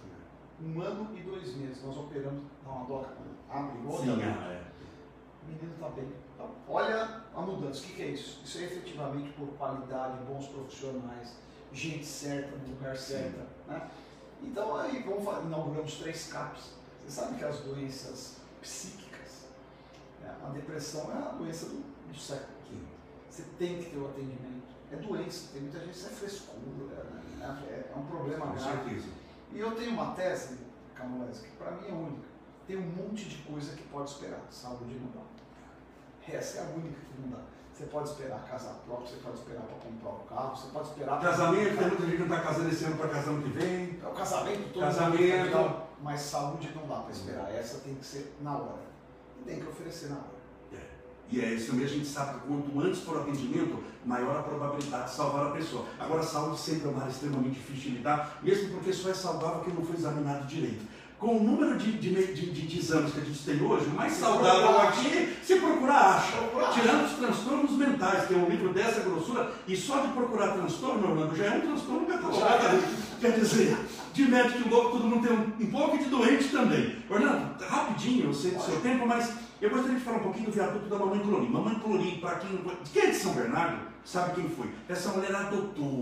[0.63, 1.83] Um ano e dois meses.
[1.83, 3.09] Nós operamos, dá uma doca,
[3.49, 4.61] abre igual Sim, é.
[5.43, 6.07] O menino está bem.
[6.41, 7.81] Então, olha a mudança.
[7.81, 8.41] O que, é isso?
[8.43, 11.35] Isso é efetivamente por qualidade, bons profissionais,
[11.71, 13.39] gente certa no lugar certo.
[13.67, 13.89] Né?
[14.41, 16.71] Então aí vamos falar, inauguramos três CAPs.
[16.99, 19.47] Você sabe que as doenças psíquicas,
[20.21, 22.61] né, a depressão é a doença do, do século.
[23.29, 24.71] Você tem que ter o atendimento.
[24.91, 27.03] É doença, tem muita gente, isso é frescura,
[27.39, 27.63] né?
[27.69, 28.89] é, é um problema Com grave.
[28.89, 29.07] certeza.
[29.53, 30.57] E eu tenho uma tese,
[30.93, 32.27] Camões, que para mim é única.
[32.67, 34.41] Tem um monte de coisa que pode esperar.
[34.49, 35.21] Saúde dá.
[36.27, 37.43] Essa é a única que não dá.
[37.73, 41.19] Você pode esperar casar próprio, você pode esperar para comprar o carro, você pode esperar
[41.19, 41.29] para.
[41.29, 43.99] Casamento, tem muita gente que não está casando esse ano para casar ano que vem.
[44.03, 45.21] É o casamento todo Casamento.
[45.21, 47.51] mundo legal, mas saúde não dá para esperar.
[47.55, 48.81] Essa tem que ser na hora.
[49.39, 50.41] E tem que oferecer na hora.
[51.31, 54.43] E é isso mesmo, a gente sabe que quanto antes for o atendimento, maior a
[54.43, 55.85] probabilidade de salvar a pessoa.
[55.97, 59.13] Agora, a saúde sempre é uma área extremamente difícil de lidar, mesmo porque só é
[59.13, 60.85] saudável quem não foi examinado direito.
[61.21, 64.11] Com o número de, de, de, de exames que a gente tem hoje, o mais
[64.11, 66.37] Se saudável procurar, aqui, se procurar, acha.
[66.37, 66.71] Procurar.
[66.71, 71.11] Tirando os transtornos mentais, que é um livro dessa grossura, e só de procurar transtorno,
[71.11, 72.79] Orlando, já é um transtorno catalogado.
[73.19, 73.77] Quer dizer,
[74.11, 76.95] de médico louco, todo mundo tem um, um pouco de doente também.
[77.07, 79.31] Orlando, rapidinho, eu sei do seu tempo, mas
[79.61, 81.47] eu gostaria de falar um pouquinho do viaduto da Mamãe Clori.
[81.47, 82.49] Mamãe Clori, para quem,
[82.91, 84.71] quem é de São Bernardo, sabe quem foi.
[84.89, 86.01] Essa mulher adotou,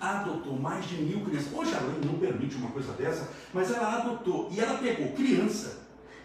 [0.00, 1.52] adotou mais de mil crianças.
[1.52, 4.48] Hoje a lei não permite uma coisa dessa, mas ela adotou.
[4.52, 5.82] E ela pegou criança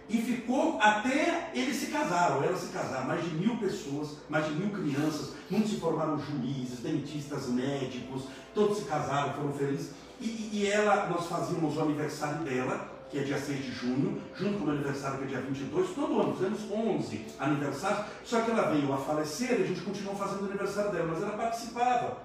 [0.10, 4.54] e ficou até eles se casaram, ela se casaram, mais de mil pessoas, mais de
[4.54, 9.92] mil crianças, muitos se formaram juízes, dentistas, médicos, todos se casaram, foram felizes.
[10.20, 14.58] E- e ela, nós fazíamos o aniversário dela, que é dia 6 de junho, junto
[14.58, 18.52] com o meu aniversário, que é dia 22, todo ano, fizemos 11 aniversários, só que
[18.52, 22.18] ela veio a falecer e a gente continuou fazendo o aniversário dela, mas ela participava.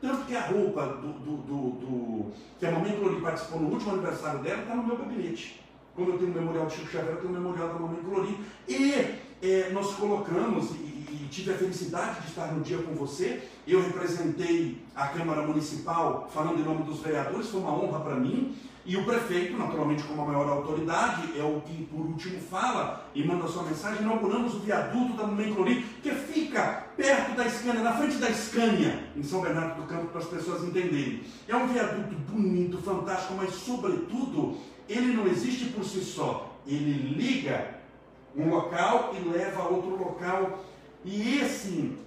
[0.00, 3.92] Tanto que a roupa do, do, do- do- que a mamãe Clori participou no último
[3.92, 5.60] aniversário dela está no meu gabinete.
[5.94, 8.38] Como eu tenho o memorial de Chico Xavier, eu tenho o memorial da mamãe Clori.
[8.66, 13.42] E eh, nós colocamos, e, e tive a felicidade de estar no dia com você.
[13.66, 18.56] Eu representei a Câmara Municipal falando em nome dos vereadores, foi uma honra para mim.
[18.84, 23.22] E o prefeito, naturalmente, como a maior autoridade, é o que por último fala e
[23.22, 24.02] manda sua mensagem.
[24.02, 29.08] Inauguramos o viaduto da Mamãe Clori, que fica perto da Scania, na frente da Scania,
[29.16, 31.22] em São Bernardo do Campo, para as pessoas entenderem.
[31.46, 36.58] É um viaduto bonito, fantástico, mas, sobretudo, ele não existe por si só.
[36.66, 37.81] Ele liga
[38.36, 40.64] um local e leva a outro local.
[41.04, 41.98] E esse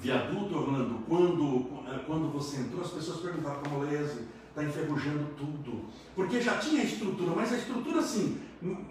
[0.00, 1.68] viaduto, Orlando, quando,
[2.06, 5.84] quando você entrou, as pessoas perguntavam como Lese, está enferrujando tudo.
[6.14, 8.40] Porque já tinha estrutura, mas a estrutura assim,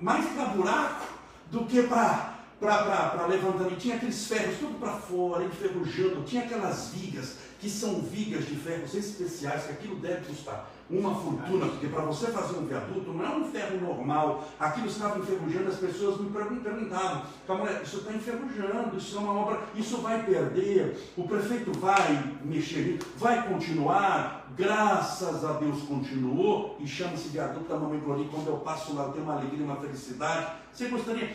[0.01, 1.05] mais para buraco
[1.51, 2.37] do que para.
[2.61, 6.23] E tinha aqueles ferros tudo para fora, enferrujando.
[6.25, 11.67] Tinha aquelas vigas, que são vigas de ferros especiais, que aquilo deve custar uma fortuna,
[11.67, 14.47] porque para você fazer um viaduto não é um ferro normal.
[14.59, 19.33] Aquilo estava enferrujando, as pessoas me pergun- perguntavam, "Camarada, isso está enferrujando, isso é uma
[19.33, 26.87] obra, isso vai perder, o prefeito vai mexer, vai continuar, graças a Deus continuou, e
[26.87, 30.53] chama-se viaduto da Mamãe Clori, quando eu passo lá eu tenho uma alegria, uma felicidade.
[30.73, 31.29] Você gostaria,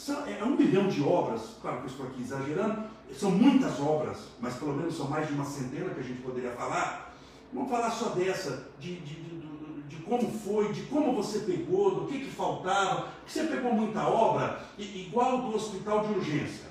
[0.00, 4.18] são- é um milhão de obras, claro que eu estou aqui exagerando, são muitas obras,
[4.40, 7.12] mas pelo menos são mais de uma centena que a gente poderia falar.
[7.52, 9.40] Vamos falar só dessa, de, de, de,
[9.88, 14.06] de- como foi, de como você pegou, do que, que faltava, que você pegou muita
[14.08, 16.69] obra, igual do hospital de urgência.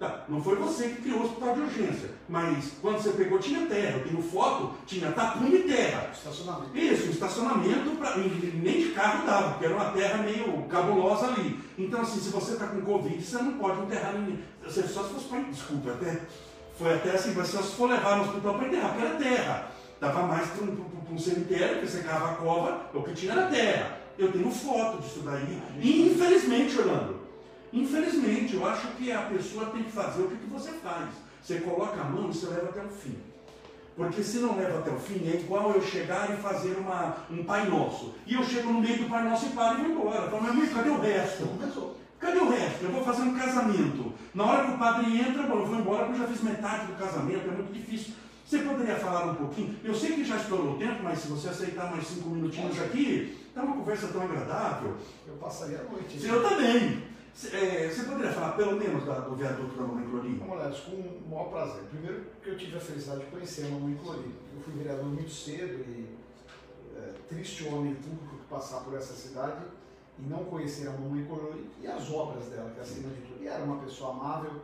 [0.00, 3.66] Tá, não foi você que criou o hospital de urgência, mas quando você pegou tinha
[3.66, 6.08] terra, eu tenho foto, tinha tapume e terra.
[6.10, 6.74] Estacionamento.
[6.74, 11.60] Isso, um estacionamento, pra, nem de carro dava, porque era uma terra meio cabulosa ali.
[11.76, 14.42] Então, assim, se você está com Covid, você não pode enterrar ninguém.
[14.64, 15.40] Você, só se fosse para.
[15.40, 16.22] Desculpa, até.
[16.78, 19.72] Foi até assim, mas só se for levar no hospital para enterrar, porque era terra.
[20.00, 23.48] Dava mais para um, um cemitério, porque você cava a cova, o que tinha era
[23.48, 23.98] terra.
[24.18, 25.62] Eu tenho foto disso daí.
[25.78, 27.19] E infelizmente, Orlando,
[27.72, 31.08] infelizmente, eu acho que a pessoa tem que fazer o que, que você faz.
[31.42, 33.16] Você coloca a mão e você leva até o fim.
[33.96, 37.44] Porque se não leva até o fim, é igual eu chegar e fazer uma, um
[37.44, 38.14] Pai Nosso.
[38.26, 40.30] E eu chego no meio do Pai Nosso e paro e vou embora.
[40.30, 41.48] Falo, meu amigo, cadê o resto?
[42.18, 42.84] Cadê o resto?
[42.84, 44.12] Eu vou fazer um casamento.
[44.34, 46.86] Na hora que o padre entra, bom, eu vou embora porque eu já fiz metade
[46.86, 48.14] do casamento, é muito difícil.
[48.46, 49.76] Você poderia falar um pouquinho?
[49.84, 53.38] Eu sei que já estourou o tempo, mas se você aceitar mais cinco minutinhos aqui,
[53.54, 54.96] tá uma conversa tão agradável.
[55.26, 56.26] Eu passaria a noite.
[56.26, 57.02] Eu também.
[57.34, 60.34] Cê- é, Você poderia falar pelo menos da- do viaduto da Mamãe Clori?
[60.36, 61.82] Vamos lá, com o maior prazer.
[61.84, 64.34] Primeiro, porque eu tive a felicidade de conhecer a Mamãe Clori.
[64.54, 66.16] Eu fui vereador muito cedo e
[66.96, 69.62] é, triste homem público que passar por essa cidade
[70.18, 73.42] e não conhecer a Mamãe Clori e as obras dela, que acima de tudo.
[73.42, 74.62] E era uma pessoa amável.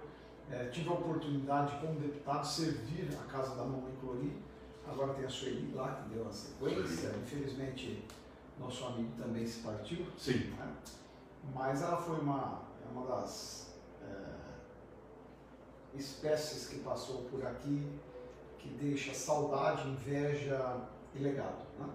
[0.50, 4.32] É, tive a oportunidade, como deputado, servir a casa da Mamãe Clori.
[4.86, 7.10] Agora tem a Sueli lá, que deu a sequência.
[7.20, 8.04] Infelizmente,
[8.60, 10.06] nosso amigo também se partiu.
[10.16, 10.50] Sim.
[10.58, 10.72] né?
[11.54, 14.06] Mas ela foi uma, é uma das é,
[15.94, 18.00] espécies que passou por aqui
[18.58, 20.80] que deixa saudade, inveja
[21.14, 21.64] e legado.
[21.78, 21.88] Né?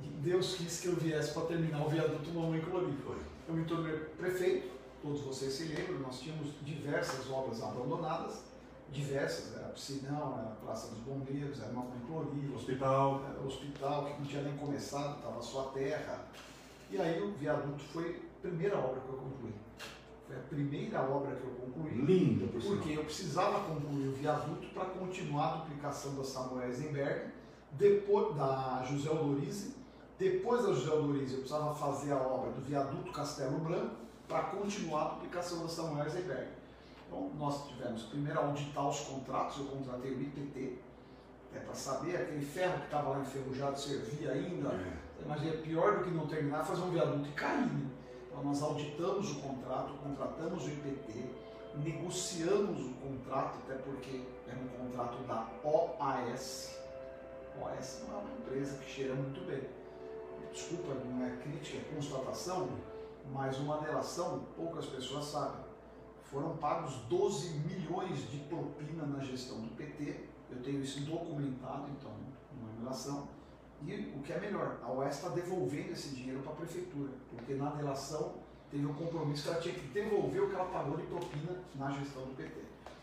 [0.00, 3.02] E Deus quis que eu viesse para terminar o viaduto Mamãe Colorida.
[3.48, 4.70] Eu me tornei prefeito,
[5.02, 8.42] todos vocês se lembram, nós tínhamos diversas obras abandonadas,
[8.90, 13.22] diversas, era piscinão, era Praça dos Bombeiros, era Mamãe Colorida, Hospital.
[13.28, 16.24] era o hospital que não tinha nem começado, estava só a terra.
[16.90, 19.54] E aí o viaduto foi a primeira obra que eu concluí.
[20.26, 21.94] Foi a primeira obra que eu concluí.
[21.94, 22.60] Linda, por.
[22.60, 27.30] Porque eu precisava concluir o viaduto para continuar a duplicação da Samuel Eisenberg,
[27.72, 29.74] depois da José Aldorize.
[30.18, 33.96] Depois da José Aldorize, eu precisava fazer a obra do viaduto Castelo Branco
[34.28, 36.48] para continuar a duplicação da Samuel Eisenberg.
[37.06, 40.78] Então, nós tivemos primeiro auditar os contratos, eu contratei o IPT,
[41.54, 44.68] é, para saber aquele ferro que estava lá enferrujado servia ainda.
[44.68, 45.04] É.
[45.26, 47.66] Mas é pior do que não terminar, fazer um viaduto e cair.
[47.66, 47.90] Né?
[48.34, 51.24] Então nós auditamos o contrato, contratamos o IPT,
[51.76, 56.76] negociamos o contrato, até porque era um contrato da OAS.
[57.60, 59.62] OAS não é uma empresa que cheira muito bem.
[60.52, 62.68] Desculpa, não é crítica, é constatação,
[63.32, 65.64] mas uma delação, poucas pessoas sabem.
[66.24, 70.28] Foram pagos 12 milhões de propina na gestão do PT.
[70.50, 73.28] Eu tenho isso documentado, então, é delação.
[73.86, 77.54] E o que é melhor, a OAS está devolvendo esse dinheiro para a prefeitura, porque
[77.54, 78.36] na delação
[78.70, 81.90] teve um compromisso que ela tinha que devolver o que ela pagou de propina na
[81.90, 82.60] gestão do PT.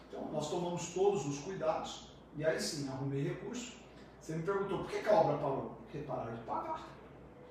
[0.09, 3.73] Então, nós tomamos todos os cuidados e aí sim, arrumei recurso.
[4.19, 5.77] Você me perguntou por que, que a obra parou?
[5.83, 6.87] Porque pararam de pagar.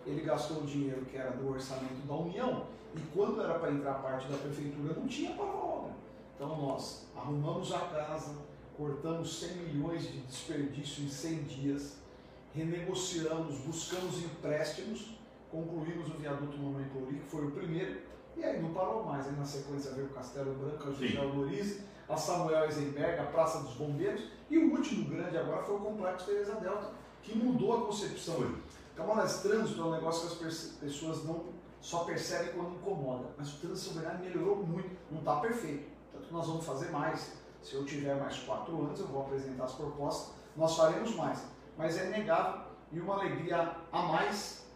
[0.04, 2.66] Ele gastou o dinheiro que era do orçamento da União
[2.96, 5.92] e quando era para entrar parte da prefeitura não tinha para a obra.
[6.34, 8.34] Então, nós arrumamos a casa,
[8.76, 11.99] cortamos 100 milhões de desperdício em 100 dias,
[12.54, 15.18] renegociamos, buscamos empréstimos,
[15.50, 18.00] concluímos o viaduto Mamãe Clouri, que foi o primeiro,
[18.36, 19.26] e aí não parou mais.
[19.26, 21.16] Aí na sequência veio o Castelo Branco, a José Sim.
[21.18, 25.80] Lourize, a Samuel Eisenberg, a Praça dos Bombeiros, e o último grande agora foi o
[25.80, 28.34] Complexo Teresa Delta, que mudou a concepção.
[28.34, 28.54] Foi.
[28.96, 31.44] Camarões, trânsito é um negócio que as pessoas não
[31.80, 35.88] só percebem quando incomoda, mas o trânsito soberano melhorou muito, não está perfeito.
[36.12, 37.32] Tanto nós vamos fazer mais.
[37.62, 41.40] Se eu tiver mais quatro anos, eu vou apresentar as propostas, nós faremos mais.
[41.76, 42.60] Mas é negável
[42.92, 44.66] e uma alegria a mais,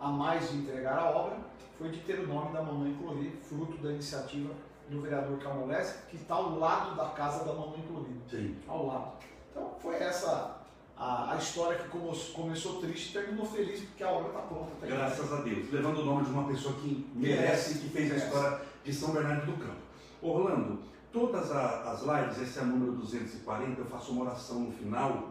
[0.00, 1.36] a mais de entregar a obra,
[1.78, 4.52] foi de ter o nome da Mamãe Clori, fruto da iniciativa
[4.88, 8.56] do vereador Camolese, que está ao lado da casa da Mamãe Clori Sim.
[8.68, 9.12] ao lado.
[9.50, 10.58] Então foi essa
[10.96, 14.70] a, a história que como- começou triste e terminou feliz porque a obra está pronta.
[14.80, 15.70] Tá Graças a Deus.
[15.72, 18.26] Levando o nome de uma pessoa que merece e que fez a Merece.
[18.26, 19.80] história de São Bernardo do Campo.
[20.20, 20.78] Orlando,
[21.12, 25.30] todas as lives, esse é o número 240, eu faço uma oração no final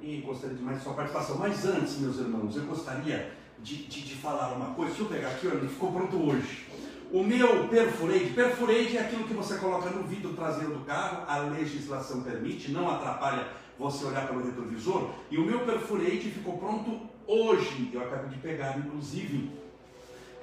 [0.00, 1.38] e gostaria de mais sua participação.
[1.38, 4.90] Mas antes, meus irmãos, eu gostaria de, de, de falar uma coisa.
[4.90, 6.68] Deixa eu pegar aqui, olha, ele ficou pronto hoje.
[7.10, 11.38] O meu perfurade, perfurade é aquilo que você coloca no vidro traseiro do carro, a
[11.38, 15.10] legislação permite, não atrapalha você olhar pelo retrovisor.
[15.30, 17.90] E o meu perfurade ficou pronto hoje.
[17.92, 19.50] Eu acabei de pegar, inclusive,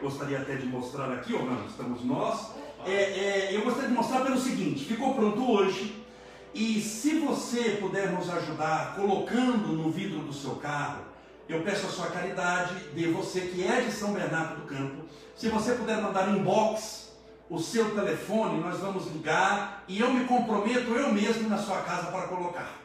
[0.01, 2.53] gostaria até de mostrar aqui, Orlando, estamos nós.
[2.85, 5.95] É, é, eu gostaria de mostrar pelo seguinte, ficou pronto hoje.
[6.53, 11.03] E se você puder nos ajudar colocando no vidro do seu carro,
[11.47, 15.03] eu peço a sua caridade de você que é de São Bernardo do Campo.
[15.35, 17.09] Se você puder mandar inbox
[17.49, 22.11] o seu telefone, nós vamos ligar e eu me comprometo eu mesmo na sua casa
[22.11, 22.79] para colocar.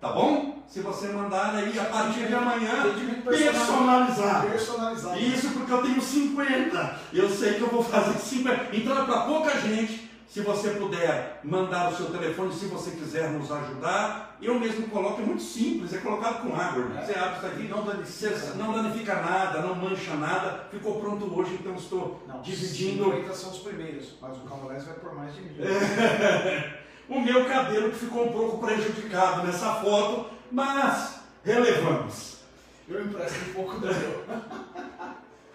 [0.00, 0.59] Tá bom?
[0.70, 4.48] Se você mandar aí a partir de amanhã, Atendimento personalizado.
[4.50, 5.18] Personalizado.
[5.18, 6.96] Isso porque eu tenho 50.
[7.12, 8.76] Eu sei que eu vou fazer 50.
[8.76, 10.08] Então é para pouca gente.
[10.28, 15.20] Se você puder mandar o seu telefone, se você quiser nos ajudar, eu mesmo coloco,
[15.20, 16.84] é muito simples, é colocado com água.
[16.84, 17.04] irmão.
[17.04, 18.38] Você abre isso aqui, Não danifica.
[18.38, 20.68] você não danifica nada, não mancha nada.
[20.70, 24.94] Ficou pronto hoje, então estou Não, dividindo 50 são os primeiros, mas o Camolés vai
[24.94, 25.54] por mais de mil.
[27.10, 32.40] o meu cabelo que ficou um pouco prejudicado nessa foto, mas relevamos.
[32.88, 34.24] Eu empresto um pouco do meu.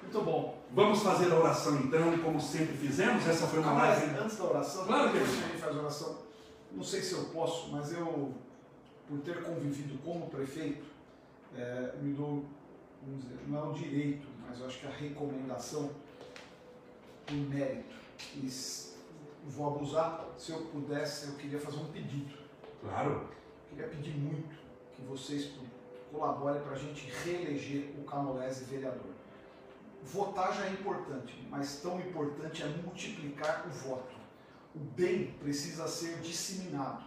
[0.01, 0.63] Muito bom.
[0.71, 3.27] Vamos fazer a oração então, como sempre fizemos.
[3.27, 4.19] Essa foi uma Camolés, live.
[4.19, 6.17] antes da oração, Claro que a gente faz oração,
[6.71, 8.34] não sei se eu posso, mas eu,
[9.08, 10.86] por ter convivido como prefeito,
[11.55, 12.45] é, me dou,
[13.05, 15.91] vamos dizer, não é o direito, mas eu acho que a recomendação
[17.25, 17.95] por mérito.
[18.36, 18.49] E
[19.47, 22.38] vou abusar, se eu pudesse, eu queria fazer um pedido.
[22.82, 23.30] Claro.
[23.69, 24.64] Queria pedir muito
[24.95, 25.51] que vocês
[26.11, 29.13] colaborem para a gente reeleger o Camolese vereador.
[30.03, 34.15] Votar já é importante, mas tão importante é multiplicar o voto.
[34.75, 37.03] O bem precisa ser disseminado,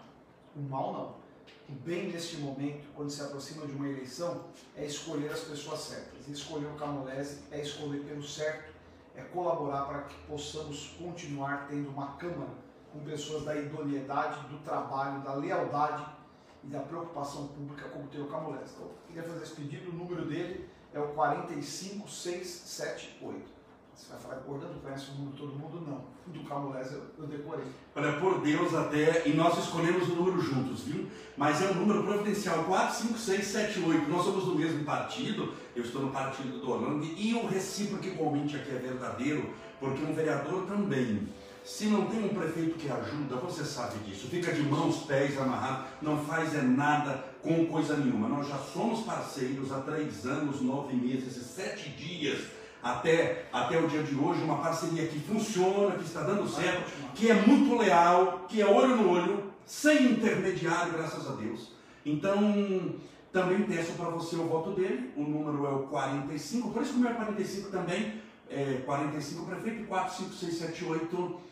[0.56, 1.28] o mal não.
[1.68, 6.26] O bem neste momento, quando se aproxima de uma eleição, é escolher as pessoas certas.
[6.26, 8.72] E escolher o Camolese é escolher pelo certo,
[9.14, 12.50] é colaborar para que possamos continuar tendo uma Câmara
[12.92, 16.17] com pessoas da idoneidade, do trabalho, da lealdade
[16.64, 18.72] e da preocupação pública tem o Camolés.
[18.74, 23.58] Então, queria fazer esse pedido, o número dele é o 45678.
[23.98, 25.82] Você vai falar, Gordão, tu conhece o número todo mundo?
[25.84, 26.04] Não.
[26.32, 27.64] Do Camulés eu, eu decorei.
[27.96, 31.08] Olha, por Deus até, e nós escolhemos o número juntos, viu?
[31.36, 34.08] Mas é um número providencial, 45678.
[34.08, 38.54] Nós somos do mesmo partido, eu estou no partido do Orlando, e o recíproco igualmente
[38.54, 41.28] aqui é verdadeiro, porque um vereador também.
[41.68, 45.84] Se não tem um prefeito que ajuda, você sabe disso, fica de mãos, pés amarrados,
[46.00, 48.26] não faz é nada com coisa nenhuma.
[48.26, 52.46] Nós já somos parceiros há três anos, nove meses sete dias
[52.82, 57.30] até, até o dia de hoje, uma parceria que funciona, que está dando certo, que
[57.30, 61.72] é muito leal, que é olho no olho, sem intermediário, graças a Deus.
[62.04, 62.94] Então,
[63.30, 66.98] também peço para você o voto dele, o número é o 45, por isso que
[66.98, 71.48] o meu é 45 também, é 45 prefeito, 45678,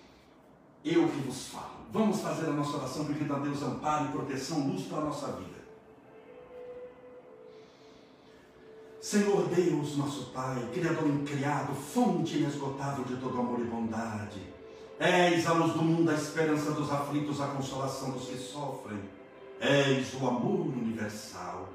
[0.95, 1.77] eu que vos falo.
[1.93, 5.57] Vamos fazer a nossa oração pedindo a Deus amparo proteção, luz para a nossa vida.
[9.01, 14.43] Senhor Deus, nosso Pai, Criador incriado, fonte inesgotável de todo amor e bondade,
[14.99, 18.99] és a luz do mundo, a esperança dos aflitos, a consolação dos que sofrem,
[19.61, 21.69] és o amor universal.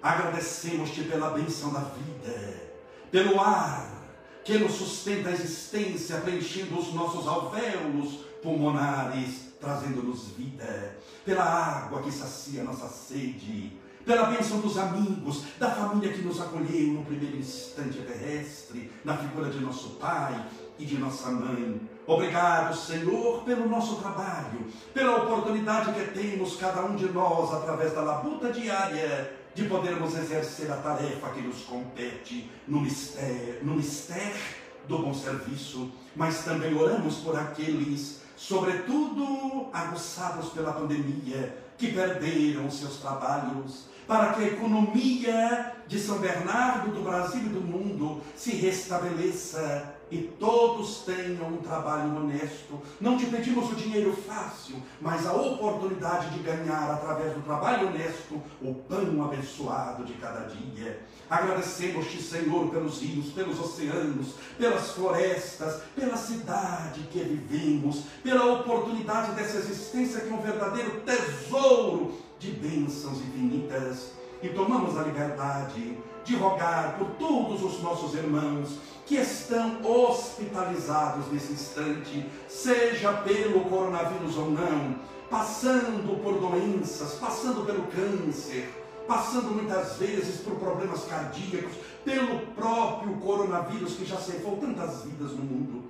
[0.00, 2.70] Agradecemos-te pela benção da vida,
[3.10, 3.98] pelo ar
[4.44, 12.10] que nos sustenta a existência, preenchendo os nossos alvéolos pulmonares, trazendo-nos vida, pela água que
[12.10, 13.76] sacia nossa sede
[14.06, 19.50] pela bênção dos amigos, da família que nos acolheu no primeiro instante terrestre, na figura
[19.50, 20.46] de nosso pai
[20.78, 21.78] e de nossa mãe.
[22.06, 28.00] Obrigado, Senhor, pelo nosso trabalho, pela oportunidade que temos, cada um de nós, através da
[28.00, 34.40] labuta diária, de podermos exercer a tarefa que nos compete no mistério, no mistério
[34.88, 42.96] do bom serviço, mas também oramos por aqueles, sobretudo aguçados pela pandemia, que perderam seus
[42.96, 49.97] trabalhos, para que a economia de São Bernardo, do Brasil e do mundo se restabeleça
[50.10, 52.80] e todos tenham um trabalho honesto.
[53.00, 58.40] Não te pedimos o dinheiro fácil, mas a oportunidade de ganhar através do trabalho honesto
[58.62, 61.00] o pão abençoado de cada dia.
[61.28, 69.58] Agradecemos-te, Senhor, pelos rios, pelos oceanos, pelas florestas, pela cidade que vivemos, pela oportunidade dessa
[69.58, 74.12] existência que é um verdadeiro tesouro de bênçãos infinitas.
[74.42, 78.78] E tomamos a liberdade de rogar por todos os nossos irmãos
[79.08, 84.96] que estão hospitalizados nesse instante, seja pelo coronavírus ou não,
[85.30, 88.68] passando por doenças, passando pelo câncer,
[89.08, 91.72] passando muitas vezes por problemas cardíacos,
[92.04, 95.84] pelo próprio coronavírus que já ceifou tantas vidas no mundo.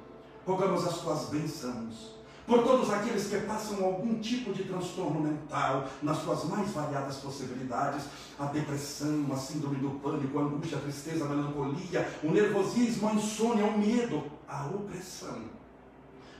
[0.46, 2.17] Rogamos as tuas bênçãos
[2.48, 8.04] por todos aqueles que passam algum tipo de transtorno mental, nas suas mais variadas possibilidades,
[8.38, 13.12] a depressão, a síndrome do pânico, a angústia, a tristeza, a melancolia, o nervosismo, a
[13.12, 15.42] insônia, o medo, a opressão.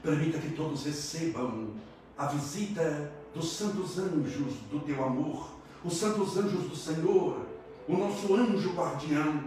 [0.03, 1.73] Permita que todos recebam
[2.17, 5.51] a visita dos santos anjos do teu amor,
[5.85, 7.37] os santos anjos do Senhor,
[7.87, 9.45] o nosso anjo guardião,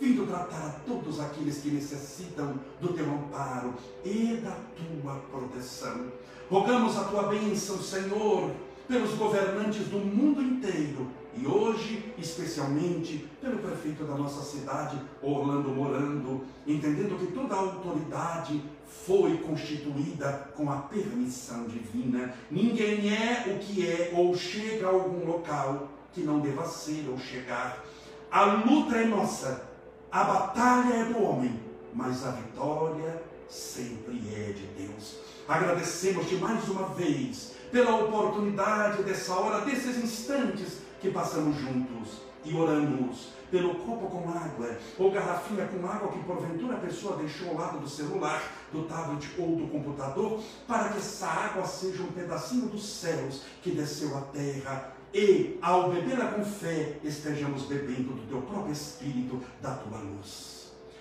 [0.00, 3.74] vindo tratar a todos aqueles que necessitam do teu amparo
[4.04, 6.12] e da tua proteção.
[6.50, 8.50] Rogamos a tua bênção, Senhor,
[8.86, 16.44] pelos governantes do mundo inteiro e hoje, especialmente, pelo prefeito da nossa cidade, Orlando Morando,
[16.66, 18.62] entendendo que toda a autoridade
[19.04, 22.34] foi constituída com a permissão divina.
[22.50, 27.18] Ninguém é o que é ou chega a algum local que não deva ser ou
[27.18, 27.84] chegar.
[28.30, 29.73] A luta é nossa,
[30.14, 31.60] a batalha é do homem,
[31.92, 35.16] mas a vitória sempre é de Deus.
[35.48, 43.30] Agradecemos-te mais uma vez pela oportunidade dessa hora, desses instantes que passamos juntos e oramos
[43.50, 47.80] pelo copo com água ou garrafinha com água que porventura a pessoa deixou ao lado
[47.80, 48.40] do celular,
[48.72, 53.72] do tablet ou do computador, para que essa água seja um pedacinho dos céus que
[53.72, 59.74] desceu à terra e, ao bebê-la com fé, estejamos bebendo do teu próprio Espírito, da
[59.76, 60.54] tua luz.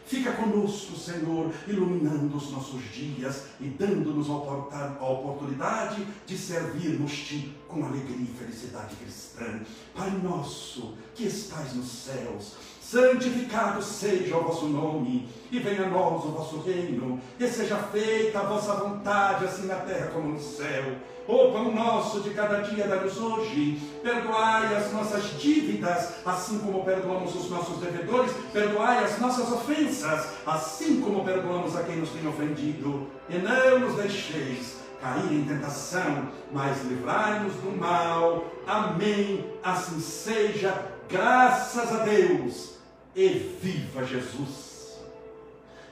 [0.05, 8.22] Fica conosco, Senhor, iluminando os nossos dias e dando-nos a oportunidade de servirmos-te com alegria
[8.22, 9.61] e felicidade cristã.
[9.95, 12.53] Pai nosso, que estais nos céus,
[12.94, 18.39] santificado seja o vosso nome, e venha a nós o vosso reino, e seja feita
[18.39, 20.94] a vossa vontade, assim na terra como no céu.
[21.28, 23.80] O pão nosso de cada dia dá-nos hoje.
[24.04, 28.32] Perdoai as nossas dívidas, assim como perdoamos os nossos devedores.
[28.52, 33.08] Perdoai as nossas ofensas, assim como perdoamos a quem nos tem ofendido.
[33.30, 38.44] E não nos deixeis cair em tentação, mas livrai-nos do mal.
[38.68, 39.46] Amém.
[39.64, 40.89] Assim seja.
[41.10, 42.72] Graças a Deus.
[43.16, 43.28] E
[43.61, 44.74] viva Jesus!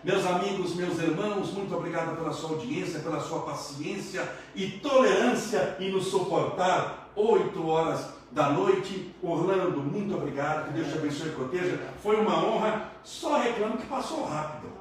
[0.04, 5.92] Meus amigos, meus irmãos, muito obrigado pela sua audiência, pela sua paciência e tolerância em
[5.92, 9.14] nos suportar oito horas da noite.
[9.22, 11.80] Orlando, muito obrigado, que Deus te abençoe e proteja.
[12.02, 14.72] Foi uma honra, só reclamo que passou rápido.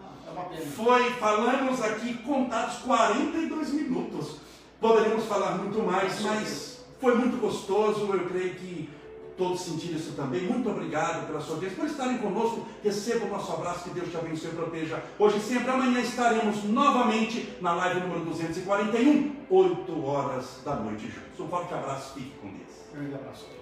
[0.74, 4.36] Foi, falamos aqui contados 42 minutos.
[4.80, 8.08] Poderíamos falar muito mais, mas foi muito gostoso.
[8.10, 8.88] Eu creio que
[9.40, 10.42] todos sentiram isso também.
[10.42, 12.66] Muito obrigado pela sua vez, por estarem conosco.
[12.84, 15.02] Receba o nosso abraço, que Deus te abençoe e proteja.
[15.18, 21.40] Hoje e sempre, amanhã estaremos novamente na live número 241, 8 horas da noite juntos.
[21.40, 22.68] Um forte abraço, fique com Deus.
[22.92, 23.59] Grande abraço.